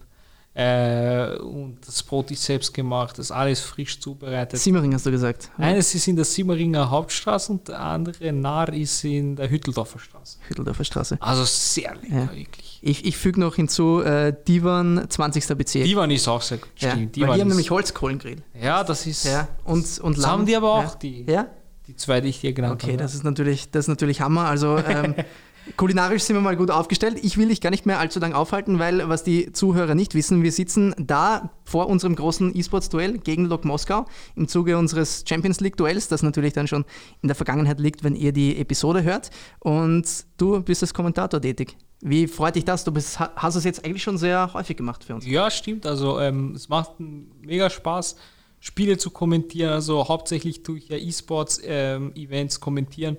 äh, 0.57 1.37
und 1.37 1.77
das 1.85 2.01
Brot 2.01 2.31
ist 2.31 2.43
selbst 2.43 2.73
gemacht, 2.73 3.19
das 3.19 3.27
ist 3.27 3.31
alles 3.31 3.59
frisch 3.59 3.99
zubereitet. 3.99 4.59
Simmering 4.59 4.91
hast 4.91 5.05
du 5.05 5.11
gesagt. 5.11 5.51
Ja. 5.55 5.65
Eines 5.65 5.93
ist 5.93 6.07
in 6.07 6.15
der 6.15 6.25
Simmeringer 6.25 6.89
Hauptstraße 6.89 7.51
und 7.51 7.67
der 7.67 7.79
andere 7.79 8.33
Nahr 8.33 8.73
ist 8.73 9.03
in 9.03 9.35
der 9.35 9.51
Hütteldorfer 9.51 9.99
Straße. 9.99 10.39
Hütteldorfer 10.47 10.83
Straße. 10.83 11.17
Also 11.19 11.43
sehr 11.43 11.93
lecker, 11.93 12.15
ja. 12.15 12.35
wirklich. 12.35 12.79
Ich, 12.81 13.05
ich 13.05 13.17
füge 13.17 13.39
noch 13.39 13.53
hinzu, 13.53 14.01
äh, 14.01 14.33
Divan 14.47 15.05
20. 15.07 15.47
Bezirk. 15.55 15.85
Divan 15.85 16.09
ist 16.09 16.27
auch 16.27 16.41
sehr 16.41 16.57
gut. 16.57 16.71
Ja. 16.79 16.89
Stimmt. 16.89 17.15
Divan 17.15 17.29
Weil 17.29 17.35
die 17.35 17.41
haben 17.41 17.49
nämlich 17.49 17.69
Holzkohlengrill. 17.69 18.41
Ja, 18.59 18.83
das 18.83 19.05
ist. 19.05 19.25
Ja. 19.25 19.47
Und, 19.63 19.99
und 19.99 20.17
das 20.17 20.25
haben 20.25 20.47
die 20.47 20.55
aber 20.55 20.73
auch, 20.73 20.95
die. 20.95 21.23
Ja? 21.29 21.51
Die 21.85 21.95
zwei, 21.95 22.19
die 22.19 22.29
ich 22.29 22.41
dir 22.41 22.53
genannt 22.53 22.73
okay, 22.73 22.87
habe. 22.87 22.93
Okay, 22.93 23.03
das 23.03 23.13
ist 23.13 23.23
natürlich, 23.23 23.69
das 23.69 23.85
ist 23.85 23.89
natürlich 23.89 24.21
Hammer. 24.21 24.45
Also 24.45 24.77
ähm, 24.79 25.13
Kulinarisch 25.75 26.23
sind 26.23 26.35
wir 26.35 26.41
mal 26.41 26.55
gut 26.55 26.71
aufgestellt. 26.71 27.19
Ich 27.21 27.37
will 27.37 27.49
dich 27.49 27.61
gar 27.61 27.69
nicht 27.69 27.85
mehr 27.85 27.99
allzu 27.99 28.19
lange 28.19 28.35
aufhalten, 28.35 28.79
weil 28.79 29.07
was 29.09 29.23
die 29.23 29.51
Zuhörer 29.51 29.95
nicht 29.95 30.15
wissen, 30.15 30.43
wir 30.43 30.51
sitzen 30.51 30.95
da 30.97 31.51
vor 31.63 31.87
unserem 31.87 32.15
großen 32.15 32.57
E-Sports-Duell 32.57 33.17
gegen 33.17 33.45
Lok 33.45 33.65
Moskau 33.65 34.05
im 34.35 34.47
Zuge 34.47 34.77
unseres 34.77 35.23
Champions 35.27 35.59
League-Duells, 35.59 36.07
das 36.07 36.23
natürlich 36.23 36.53
dann 36.53 36.67
schon 36.67 36.85
in 37.21 37.27
der 37.27 37.35
Vergangenheit 37.35 37.79
liegt, 37.79 38.03
wenn 38.03 38.15
ihr 38.15 38.31
die 38.31 38.57
Episode 38.57 39.03
hört. 39.03 39.29
Und 39.59 40.25
du 40.37 40.61
bist 40.61 40.81
als 40.83 40.93
Kommentator 40.93 41.41
tätig. 41.41 41.75
Wie 42.01 42.27
freut 42.27 42.55
dich 42.55 42.65
das? 42.65 42.83
Du 42.83 42.91
bist, 42.91 43.19
hast 43.19 43.55
es 43.55 43.63
jetzt 43.63 43.83
eigentlich 43.83 44.03
schon 44.03 44.17
sehr 44.17 44.53
häufig 44.53 44.77
gemacht 44.77 45.03
für 45.03 45.15
uns. 45.15 45.25
Ja, 45.25 45.49
stimmt. 45.49 45.85
Also 45.85 46.19
ähm, 46.19 46.53
es 46.55 46.69
macht 46.69 46.91
mega 46.99 47.69
Spaß, 47.69 48.15
Spiele 48.59 48.97
zu 48.97 49.09
kommentieren. 49.09 49.73
Also 49.73 50.07
hauptsächlich 50.07 50.63
tue 50.63 50.77
ich 50.77 50.89
ja 50.89 50.97
E-Sports-Events 50.97 52.55
ähm, 52.55 52.61
kommentieren. 52.61 53.17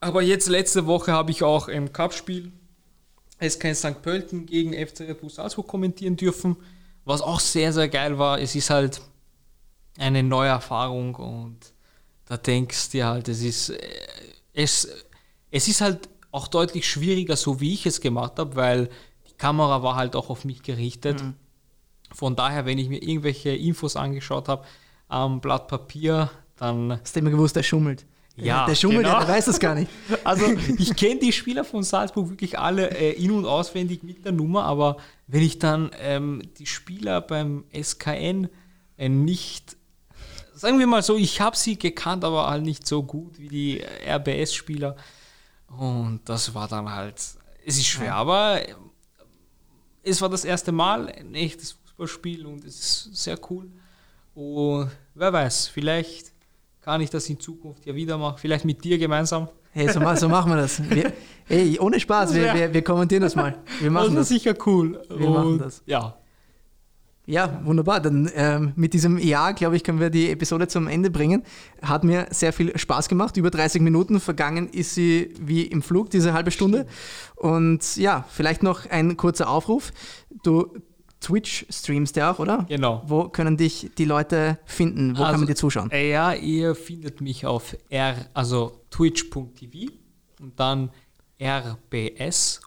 Aber 0.00 0.22
jetzt 0.22 0.48
letzte 0.48 0.86
Woche 0.86 1.12
habe 1.12 1.30
ich 1.30 1.42
auch 1.42 1.68
im 1.68 1.92
Cup-Spiel 1.92 2.52
SK 3.40 3.74
St. 3.74 4.02
Pölten 4.02 4.46
gegen 4.46 4.72
FC 4.72 5.00
Red 5.00 5.20
Bull 5.20 5.30
Salzburg 5.30 5.66
kommentieren 5.66 6.16
dürfen, 6.16 6.56
was 7.04 7.20
auch 7.20 7.40
sehr, 7.40 7.72
sehr 7.72 7.88
geil 7.88 8.18
war. 8.18 8.40
Es 8.40 8.54
ist 8.54 8.70
halt 8.70 9.00
eine 9.98 10.22
neue 10.22 10.50
Erfahrung 10.50 11.14
und 11.14 11.58
da 12.26 12.36
denkst 12.36 12.90
du 12.90 12.98
dir 12.98 13.06
halt, 13.06 13.28
es 13.28 13.42
ist, 13.42 13.70
äh, 13.70 13.78
es, 14.52 14.88
es 15.50 15.68
ist 15.68 15.80
halt 15.80 16.08
auch 16.30 16.48
deutlich 16.48 16.88
schwieriger, 16.88 17.36
so 17.36 17.60
wie 17.60 17.74
ich 17.74 17.86
es 17.86 18.00
gemacht 18.00 18.38
habe, 18.38 18.54
weil 18.54 18.90
die 19.28 19.34
Kamera 19.34 19.82
war 19.82 19.96
halt 19.96 20.14
auch 20.14 20.30
auf 20.30 20.44
mich 20.44 20.62
gerichtet. 20.62 21.22
Mhm. 21.22 21.34
Von 22.12 22.36
daher, 22.36 22.66
wenn 22.66 22.78
ich 22.78 22.88
mir 22.88 23.02
irgendwelche 23.02 23.50
Infos 23.50 23.96
angeschaut 23.96 24.48
habe 24.48 24.64
am 25.08 25.40
Blatt 25.40 25.68
Papier, 25.68 26.30
dann. 26.56 27.00
Hast 27.00 27.16
du 27.16 27.20
immer 27.20 27.30
gewusst, 27.30 27.56
der 27.56 27.62
schummelt. 27.62 28.04
Ja, 28.40 28.66
der 28.66 28.74
schummelt, 28.74 29.04
genau. 29.04 29.18
der 29.18 29.28
weiß 29.28 29.46
das 29.46 29.58
gar 29.58 29.74
nicht. 29.74 29.90
Also 30.24 30.46
ich 30.78 30.94
kenne 30.96 31.20
die 31.20 31.32
Spieler 31.32 31.64
von 31.64 31.82
Salzburg 31.82 32.28
wirklich 32.30 32.58
alle 32.58 32.90
äh, 32.90 33.12
in- 33.12 33.30
und 33.30 33.46
auswendig 33.46 34.02
mit 34.02 34.24
der 34.24 34.32
Nummer, 34.32 34.64
aber 34.64 34.98
wenn 35.26 35.42
ich 35.42 35.58
dann 35.58 35.90
ähm, 36.00 36.42
die 36.58 36.66
Spieler 36.66 37.20
beim 37.20 37.64
SKN 37.72 38.48
äh, 38.96 39.08
nicht, 39.08 39.76
sagen 40.54 40.78
wir 40.78 40.86
mal 40.86 41.02
so, 41.02 41.16
ich 41.16 41.40
habe 41.40 41.56
sie 41.56 41.78
gekannt, 41.78 42.24
aber 42.24 42.48
halt 42.48 42.64
nicht 42.64 42.86
so 42.86 43.02
gut 43.02 43.38
wie 43.38 43.48
die 43.48 43.82
RBS-Spieler. 44.06 44.96
Und 45.76 46.20
das 46.24 46.54
war 46.54 46.68
dann 46.68 46.90
halt, 46.90 47.16
es 47.64 47.76
ist 47.76 47.86
schwer, 47.86 48.14
aber 48.14 48.60
es 50.02 50.22
war 50.22 50.28
das 50.28 50.44
erste 50.44 50.72
Mal 50.72 51.08
ein 51.08 51.34
echtes 51.34 51.72
Fußballspiel 51.72 52.46
und 52.46 52.64
es 52.64 52.78
ist 52.78 53.16
sehr 53.16 53.38
cool. 53.50 53.70
Und 54.34 54.90
wer 55.14 55.32
weiß, 55.32 55.68
vielleicht 55.68 56.32
kann 56.88 57.02
ich 57.02 57.10
das 57.10 57.28
in 57.28 57.38
Zukunft 57.38 57.84
ja 57.84 57.94
wieder 57.94 58.16
machen, 58.16 58.38
vielleicht 58.38 58.64
mit 58.64 58.82
dir 58.82 58.96
gemeinsam. 58.96 59.46
Hey, 59.72 59.92
so, 59.92 60.00
so 60.14 60.28
machen 60.30 60.50
wir 60.50 60.56
das. 60.56 60.80
Wir, 60.88 61.12
ey, 61.50 61.78
ohne 61.78 62.00
Spaß, 62.00 62.32
wir, 62.32 62.54
wir, 62.54 62.72
wir, 62.72 62.82
kommentieren 62.82 63.20
das 63.22 63.36
mal. 63.36 63.58
Wir 63.78 63.90
machen 63.90 64.14
das. 64.14 64.22
ist 64.22 64.28
sicher 64.30 64.54
cool. 64.64 64.98
Wir 65.10 65.28
und, 65.28 65.34
machen 65.34 65.58
das. 65.58 65.82
Ja. 65.84 66.16
Ja, 67.26 67.60
wunderbar. 67.62 68.00
Dann 68.00 68.30
ähm, 68.34 68.72
mit 68.74 68.94
diesem 68.94 69.18
Ja, 69.18 69.50
glaube 69.50 69.76
ich, 69.76 69.84
können 69.84 70.00
wir 70.00 70.08
die 70.08 70.30
Episode 70.30 70.66
zum 70.66 70.88
Ende 70.88 71.10
bringen. 71.10 71.42
Hat 71.82 72.04
mir 72.04 72.26
sehr 72.30 72.54
viel 72.54 72.76
Spaß 72.78 73.10
gemacht. 73.10 73.36
Über 73.36 73.50
30 73.50 73.82
Minuten 73.82 74.18
vergangen 74.18 74.70
ist 74.70 74.94
sie 74.94 75.34
wie 75.38 75.64
im 75.64 75.82
Flug, 75.82 76.08
diese 76.08 76.32
halbe 76.32 76.50
Stunde. 76.50 76.86
Und 77.36 77.98
ja, 77.98 78.24
vielleicht 78.30 78.62
noch 78.62 78.88
ein 78.88 79.18
kurzer 79.18 79.50
Aufruf. 79.50 79.92
Du 80.42 80.72
Twitch 81.20 81.66
streamst 81.70 82.16
ja 82.16 82.30
auch, 82.30 82.38
oder? 82.38 82.64
Genau. 82.68 83.02
Wo 83.06 83.28
können 83.28 83.56
dich 83.56 83.90
die 83.98 84.04
Leute 84.04 84.58
finden? 84.64 85.16
Wo 85.16 85.22
also, 85.22 85.32
kann 85.32 85.40
man 85.40 85.48
dir 85.48 85.56
zuschauen? 85.56 85.90
Ja, 85.92 86.32
ihr 86.32 86.74
findet 86.74 87.20
mich 87.20 87.44
auf 87.46 87.76
r, 87.88 88.16
also 88.34 88.80
twitch.tv 88.90 89.92
und 90.40 90.58
dann 90.60 90.90
rbs-a 91.38 92.58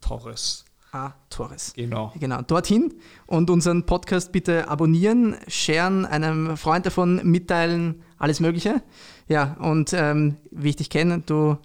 Torres. 0.00 0.64
A. 0.90 1.12
Torres. 1.28 1.74
Genau. 1.76 2.14
Genau, 2.18 2.40
dorthin 2.40 2.94
und 3.26 3.50
unseren 3.50 3.84
Podcast 3.84 4.32
bitte 4.32 4.68
abonnieren, 4.68 5.36
sharen, 5.46 6.06
einem 6.06 6.56
Freund 6.56 6.86
davon 6.86 7.20
mitteilen, 7.24 8.02
alles 8.16 8.40
Mögliche. 8.40 8.82
Ja, 9.28 9.54
und 9.60 9.92
ähm, 9.92 10.38
wie 10.50 10.70
ich 10.70 10.76
dich 10.76 10.88
kenne, 10.88 11.22
du 11.26 11.58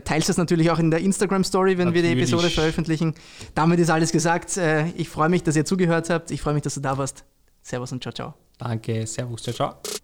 teilst 0.00 0.28
das 0.28 0.36
natürlich 0.36 0.70
auch 0.70 0.78
in 0.78 0.90
der 0.90 1.00
Instagram-Story, 1.00 1.78
wenn 1.78 1.86
natürlich. 1.88 2.04
wir 2.04 2.14
die 2.14 2.20
Episode 2.20 2.50
veröffentlichen. 2.50 3.14
Damit 3.54 3.78
ist 3.80 3.90
alles 3.90 4.12
gesagt. 4.12 4.56
Äh, 4.56 4.88
ich 4.96 5.08
freue 5.08 5.28
mich, 5.28 5.42
dass 5.42 5.56
ihr 5.56 5.64
zugehört 5.64 6.10
habt. 6.10 6.30
Ich 6.30 6.40
freue 6.40 6.54
mich, 6.54 6.62
dass 6.62 6.74
du 6.74 6.80
da 6.80 6.96
warst. 6.98 7.24
Servus 7.62 7.92
und 7.92 8.02
ciao, 8.02 8.12
ciao. 8.12 8.34
Danke, 8.58 9.06
Servus, 9.06 9.42
ciao, 9.42 9.54
ciao. 9.54 10.03